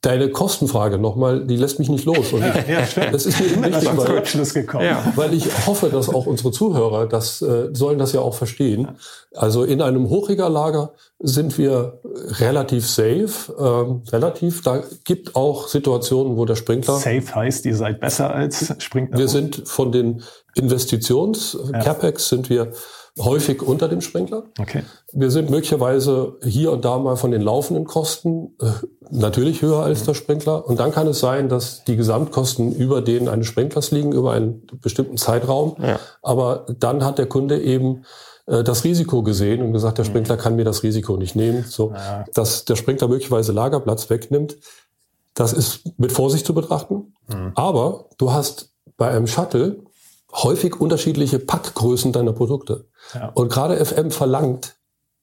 [0.00, 2.32] Deine Kostenfrage nochmal, die lässt mich nicht los.
[2.32, 5.12] Und ich, ja, das ist mir eben wichtig, weil, ja.
[5.16, 8.88] weil ich hoffe, dass auch unsere Zuhörer das äh, sollen das ja auch verstehen.
[9.34, 12.00] Also in einem Hochregallager sind wir
[12.38, 14.62] relativ safe, ähm, relativ.
[14.62, 19.18] Da gibt auch Situationen, wo der Sprinkler safe heißt, ihr seid besser als Sprinkler.
[19.18, 20.22] Wir sind von den
[20.58, 22.14] Investitions ja.
[22.18, 22.72] Sind wir
[23.18, 24.44] häufig unter dem Sprinkler.
[24.60, 24.82] Okay.
[25.12, 28.66] Wir sind möglicherweise hier und da mal von den laufenden Kosten äh,
[29.10, 30.66] natürlich höher als der Sprinkler.
[30.66, 34.66] Und dann kann es sein, dass die Gesamtkosten über denen eines Sprinklers liegen, über einen
[34.80, 35.76] bestimmten Zeitraum.
[35.82, 35.98] Ja.
[36.22, 38.04] Aber dann hat der Kunde eben
[38.46, 40.10] äh, das Risiko gesehen und gesagt, der mhm.
[40.10, 41.64] Sprinkler kann mir das Risiko nicht nehmen.
[41.68, 42.24] So, ja.
[42.34, 44.56] dass der Sprinkler möglicherweise Lagerplatz wegnimmt,
[45.34, 47.14] das ist mit Vorsicht zu betrachten.
[47.28, 47.52] Mhm.
[47.54, 49.78] Aber du hast bei einem Shuttle
[50.32, 52.86] häufig unterschiedliche Packgrößen deiner Produkte.
[53.14, 53.30] Ja.
[53.34, 54.76] Und gerade FM verlangt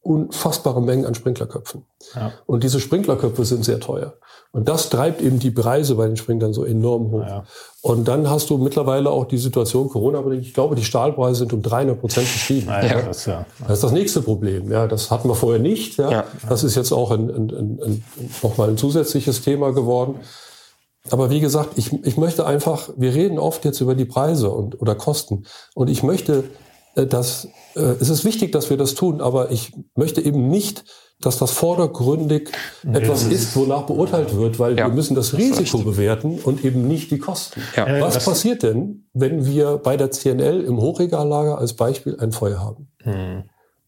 [0.06, 1.84] unfassbare Mengen an Sprinklerköpfen.
[2.14, 2.32] Ja.
[2.46, 4.14] Und diese Sprinklerköpfe sind sehr teuer.
[4.52, 7.28] Und das treibt eben die Preise bei den Sprinklern so enorm hoch.
[7.28, 7.44] Ja.
[7.82, 11.54] Und dann hast du mittlerweile auch die Situation Corona, aber ich glaube, die Stahlpreise sind
[11.54, 12.68] um 300 Prozent gestiegen.
[12.68, 13.46] Ja, das, ist ja.
[13.62, 14.72] das ist das nächste Problem.
[14.72, 15.98] Ja, das hatten wir vorher nicht.
[15.98, 16.24] Ja.
[16.48, 18.04] Das ist jetzt auch ein, ein, ein, ein,
[18.44, 20.20] nochmal ein zusätzliches Thema geworden.
[21.12, 24.82] Aber wie gesagt, ich, ich möchte einfach, wir reden oft jetzt über die Preise und,
[24.82, 25.46] oder Kosten.
[25.74, 26.46] Und ich möchte,
[26.96, 30.84] äh, dass, äh, es ist wichtig, dass wir das tun, aber ich möchte eben nicht,
[31.22, 32.52] dass das vordergründig
[32.84, 36.66] nee, etwas ist, wonach beurteilt wird, weil ja, wir müssen das Risiko das bewerten und
[36.66, 37.62] eben nicht die Kosten.
[37.76, 42.60] Ja, Was passiert denn, wenn wir bei der CNL im Hochregallager als Beispiel ein Feuer
[42.60, 42.90] haben?
[43.04, 43.44] Hm.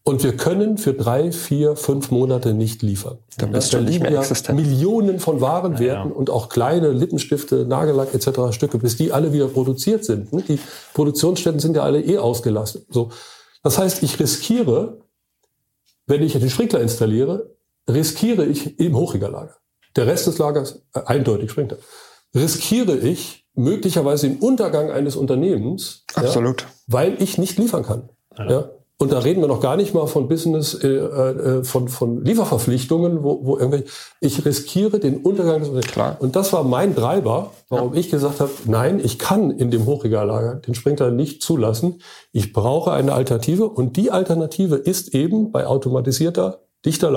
[0.08, 3.18] Und wir können für drei, vier, fünf Monate nicht liefern.
[3.36, 4.58] Dann bist da du nicht mehr ja existent.
[4.58, 6.16] Millionen von Warenwerten ja.
[6.16, 8.54] und auch kleine Lippenstifte, Nagellack etc.
[8.54, 10.32] Stücke, bis die alle wieder produziert sind.
[10.32, 10.42] Ne?
[10.48, 10.58] Die
[10.94, 12.86] Produktionsstätten sind ja alle eh ausgelastet.
[12.88, 13.10] So,
[13.62, 14.96] das heißt, ich riskiere,
[16.06, 17.50] wenn ich den Sprinkler installiere,
[17.86, 19.56] riskiere ich im Hochregallager.
[19.94, 21.76] Der Rest des Lagers äh, eindeutig springt.
[22.34, 26.62] Riskiere ich möglicherweise den Untergang eines Unternehmens, Absolut.
[26.62, 28.08] Ja, weil ich nicht liefern kann.
[28.38, 28.50] Ja.
[28.50, 28.70] ja.
[29.00, 33.22] Und da reden wir noch gar nicht mal von Business, äh, äh, von, von Lieferverpflichtungen,
[33.22, 33.86] wo, wo irgendwelche,
[34.20, 36.16] ich riskiere den Untergang des Klar.
[36.18, 38.00] Und das war mein Treiber, warum ja.
[38.00, 42.02] ich gesagt habe, nein, ich kann in dem Hochregallager den Sprinkler nicht zulassen.
[42.32, 47.12] Ich brauche eine Alternative und die Alternative ist eben bei automatisierter, dichter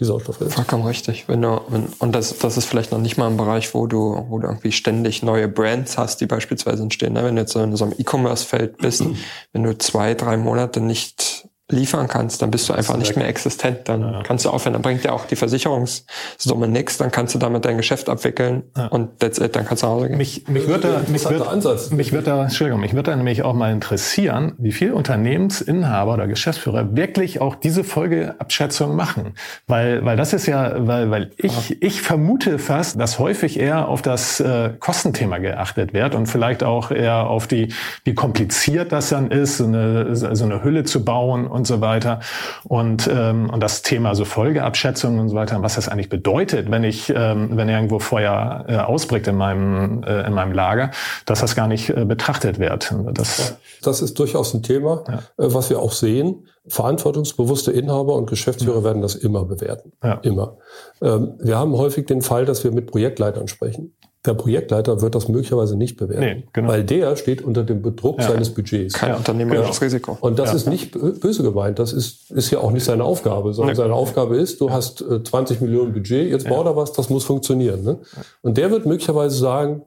[0.00, 0.64] Die Sauerstoffreduktion.
[0.64, 1.28] Vollkommen richtig.
[1.28, 4.24] Wenn du, wenn, und das, das ist vielleicht noch nicht mal ein Bereich, wo du,
[4.28, 7.12] wo du irgendwie ständig neue Brands hast, die beispielsweise entstehen.
[7.12, 7.22] Ne?
[7.22, 9.04] Wenn du jetzt so in so einem E-Commerce-Feld bist,
[9.52, 11.39] wenn du zwei, drei Monate nicht
[11.70, 13.80] liefern kannst, dann bist du einfach nicht mehr existent.
[13.84, 14.22] Dann ja.
[14.22, 14.74] kannst du aufhören.
[14.74, 16.98] Dann bringt dir auch die Versicherungssumme nichts.
[16.98, 18.86] Dann kannst du damit dein Geschäft abwickeln ja.
[18.86, 19.56] und that's it.
[19.56, 20.18] Dann kannst du nach Hause gehen.
[20.18, 21.90] Mich, mich würde da, mich würde, Ansatz.
[21.90, 26.26] mich würde da, Entschuldigung, mich würde da nämlich auch mal interessieren, wie viel Unternehmensinhaber oder
[26.26, 29.34] Geschäftsführer wirklich auch diese Folgeabschätzung machen.
[29.66, 34.02] Weil, weil das ist ja, weil, weil ich, ich vermute fast, dass häufig eher auf
[34.02, 37.72] das äh, Kostenthema geachtet wird und vielleicht auch eher auf die,
[38.04, 42.20] wie kompliziert das dann ist, so eine, so eine Hülle zu bauen und so weiter.
[42.64, 46.84] Und, ähm, und das Thema so Folgeabschätzungen und so weiter, was das eigentlich bedeutet, wenn
[46.84, 50.90] ich, ähm, wenn irgendwo Feuer äh, ausbricht in meinem, äh, in meinem Lager,
[51.26, 52.94] dass das gar nicht äh, betrachtet wird.
[53.14, 55.14] Das, das ist durchaus ein Thema, ja.
[55.14, 56.46] äh, was wir auch sehen.
[56.66, 59.92] Verantwortungsbewusste Inhaber und Geschäftsführer werden das immer bewerten.
[60.04, 60.14] Ja.
[60.22, 60.58] Immer.
[61.02, 63.94] Ähm, wir haben häufig den Fall, dass wir mit Projektleitern sprechen.
[64.26, 66.68] Der Projektleiter wird das möglicherweise nicht bewerten, nee, genau.
[66.68, 68.28] weil der steht unter dem Bedruck ja.
[68.28, 68.92] seines Budgets.
[68.92, 69.86] Kein unternehmerisches genau.
[69.86, 70.18] Risiko.
[70.20, 70.56] Und das ja.
[70.56, 71.78] ist nicht böse gemeint.
[71.78, 73.82] Das ist, ist ja auch nicht seine Aufgabe, sondern nee.
[73.82, 74.74] seine Aufgabe ist, du ja.
[74.74, 77.82] hast äh, 20 Millionen Budget, jetzt bau da was, das muss funktionieren.
[77.82, 77.98] Ne?
[78.42, 79.82] Und der wird möglicherweise sagen,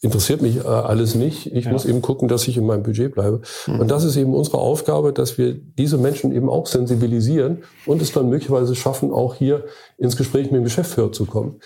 [0.00, 3.42] interessiert mich äh, alles nicht, ich muss eben gucken, dass ich in meinem Budget bleibe.
[3.68, 3.80] Mhm.
[3.80, 8.10] Und das ist eben unsere Aufgabe, dass wir diese Menschen eben auch sensibilisieren und es
[8.10, 9.64] dann möglicherweise schaffen, auch hier
[9.96, 11.60] ins Gespräch mit dem Geschäftsführer zu kommen.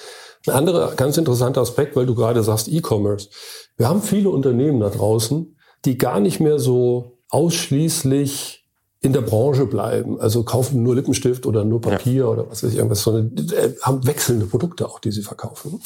[0.46, 3.28] Ein anderer ganz interessanter Aspekt, weil du gerade sagst E-Commerce.
[3.76, 8.64] Wir haben viele Unternehmen da draußen, die gar nicht mehr so ausschließlich
[9.00, 10.20] in der Branche bleiben.
[10.20, 12.26] Also kaufen nur Lippenstift oder nur Papier ja.
[12.26, 15.80] oder was weiß ich irgendwas, sondern äh, haben wechselnde Produkte auch, die sie verkaufen.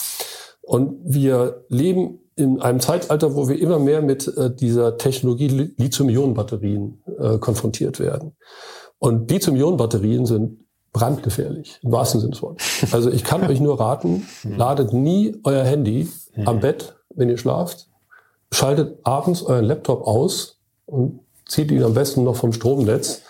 [0.62, 7.02] Und wir leben in einem Zeitalter, wo wir immer mehr mit äh, dieser Technologie Lithium-Ionen-Batterien
[7.18, 8.36] äh, konfrontiert werden.
[8.98, 12.93] Und Lithium-Ionen-Batterien sind brandgefährlich, im wahrsten Sinne des Wortes.
[12.93, 16.09] Also ich kann euch nur raten, ladet nie euer Handy
[16.45, 16.61] am mhm.
[16.61, 17.89] Bett, wenn ihr schlaft,
[18.53, 23.22] schaltet abends euren Laptop aus und zieht ihn am besten noch vom Stromnetz,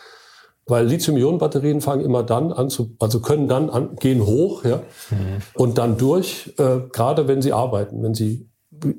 [0.67, 5.43] weil Lithium-Ionen-Batterien fangen immer dann an zu, also können dann an, gehen hoch, ja, mhm.
[5.55, 8.48] und dann durch, äh, gerade wenn sie arbeiten, wenn sie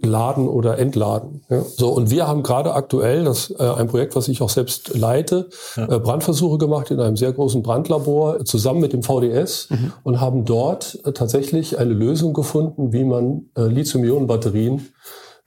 [0.01, 1.41] laden oder entladen.
[1.49, 1.63] Ja.
[1.63, 5.49] So und wir haben gerade aktuell das äh, ein Projekt, was ich auch selbst leite,
[5.75, 5.95] ja.
[5.95, 9.93] äh, Brandversuche gemacht in einem sehr großen Brandlabor zusammen mit dem VDS mhm.
[10.03, 14.87] und haben dort äh, tatsächlich eine Lösung gefunden, wie man äh, Lithium-Ionen-Batterien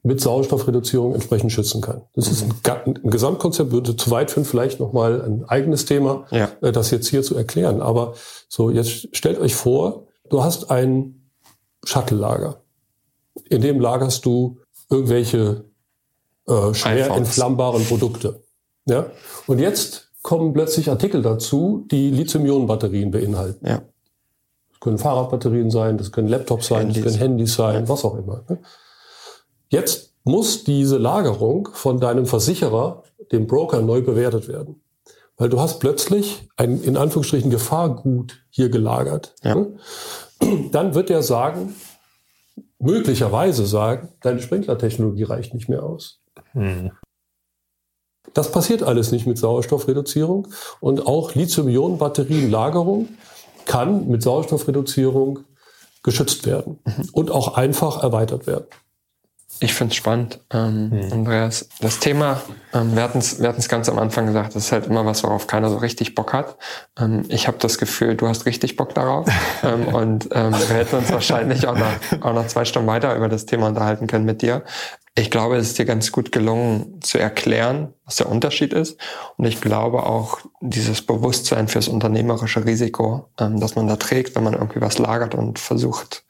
[0.04, 2.02] mit Sauerstoffreduzierung entsprechend schützen kann.
[2.14, 2.32] Das mhm.
[2.32, 6.48] ist ein, ein, Gesamtkonzept, würde zu weit führen, vielleicht nochmal ein eigenes Thema, ja.
[6.60, 7.80] äh, das jetzt hier zu erklären.
[7.80, 8.14] Aber
[8.48, 11.30] so, jetzt stellt euch vor, du hast ein
[11.84, 12.61] Shuttle-Lager
[13.52, 14.58] in dem lagerst du
[14.90, 15.64] irgendwelche
[16.46, 17.18] äh, schwer Einfachs.
[17.18, 18.42] entflammbaren Produkte.
[18.86, 19.06] Ja?
[19.46, 23.66] Und jetzt kommen plötzlich Artikel dazu, die Lithium-Ionen-Batterien beinhalten.
[23.66, 23.82] Ja.
[24.70, 27.04] Das können Fahrradbatterien sein, das können Laptops sein, Handys.
[27.04, 27.88] das können Handys sein, ja.
[27.88, 28.44] was auch immer.
[28.48, 28.58] Ne?
[29.68, 34.80] Jetzt muss diese Lagerung von deinem Versicherer, dem Broker, neu bewertet werden.
[35.36, 39.34] Weil du hast plötzlich ein, in Anführungsstrichen, Gefahrgut hier gelagert.
[39.42, 39.54] Ja.
[39.54, 39.76] Ne?
[40.70, 41.74] Dann wird er sagen,
[42.78, 46.20] möglicherweise sagen, deine Sprinklertechnologie reicht nicht mehr aus.
[46.52, 46.92] Hm.
[48.34, 50.48] Das passiert alles nicht mit Sauerstoffreduzierung
[50.80, 53.08] und auch Lithium-Ionen-Batterienlagerung
[53.66, 55.40] kann mit Sauerstoffreduzierung
[56.02, 57.08] geschützt werden mhm.
[57.12, 58.66] und auch einfach erweitert werden.
[59.60, 61.12] Ich finde es spannend, ähm, hm.
[61.12, 61.68] Andreas.
[61.80, 62.40] Das Thema,
[62.72, 65.46] ähm, wir hatten es wir ganz am Anfang gesagt, das ist halt immer was, worauf
[65.46, 66.56] keiner so richtig Bock hat.
[66.98, 69.28] Ähm, ich habe das Gefühl, du hast richtig Bock darauf.
[69.62, 73.28] ähm, und ähm, wir hätten uns wahrscheinlich auch noch, auch noch zwei Stunden weiter über
[73.28, 74.64] das Thema unterhalten können mit dir.
[75.14, 78.98] Ich glaube, es ist dir ganz gut gelungen zu erklären, was der Unterschied ist.
[79.36, 84.44] Und ich glaube auch dieses Bewusstsein fürs unternehmerische Risiko, ähm, dass man da trägt, wenn
[84.44, 86.24] man irgendwie was lagert und versucht,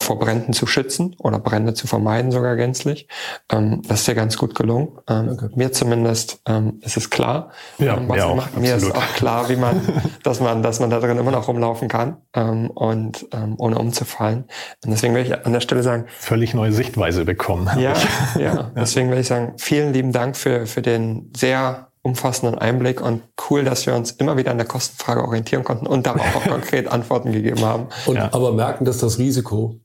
[0.00, 3.08] vor Bränden zu schützen oder Brände zu vermeiden sogar gänzlich.
[3.50, 4.98] Ähm, das ist dir ganz gut gelungen.
[5.08, 5.48] Ähm, okay.
[5.54, 8.56] Mir zumindest ähm, ist es klar, ja, ähm, was mir, auch, macht.
[8.56, 9.80] mir ist auch klar, wie man,
[10.22, 14.44] dass man, dass man da drin immer noch rumlaufen kann ähm, und ähm, ohne umzufallen.
[14.84, 17.68] Und deswegen will ich an der Stelle sagen, völlig neue Sichtweise bekommen.
[17.78, 17.94] Ja,
[18.38, 18.70] ja.
[18.76, 23.64] Deswegen will ich sagen, vielen lieben Dank für für den sehr umfassenden Einblick und cool,
[23.64, 27.32] dass wir uns immer wieder an der Kostenfrage orientieren konnten und darauf auch konkret Antworten
[27.32, 27.88] gegeben haben.
[28.06, 28.30] Und ja.
[28.32, 29.80] aber merken, dass das Risiko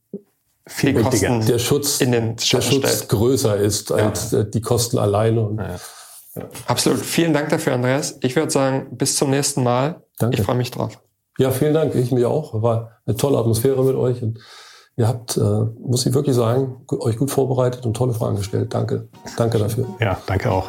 [0.66, 4.42] viel Kosten der Schutz, in den der Schutz größer ist als ja.
[4.44, 5.80] die Kosten alleine.
[6.36, 6.48] Ja.
[6.66, 7.00] Absolut.
[7.00, 8.18] Vielen Dank dafür, Andreas.
[8.22, 10.02] Ich würde sagen, bis zum nächsten Mal.
[10.18, 10.36] Danke.
[10.36, 10.98] Ich freue mich drauf.
[11.38, 11.94] Ja, vielen Dank.
[11.94, 12.62] Ich mir auch.
[12.62, 14.22] War eine tolle Atmosphäre mit euch.
[14.96, 18.72] Ihr habt, äh, muss ich wirklich sagen, euch gut vorbereitet und tolle Fragen gestellt.
[18.74, 19.08] Danke.
[19.36, 19.86] Danke dafür.
[20.00, 20.68] Ja, danke auch.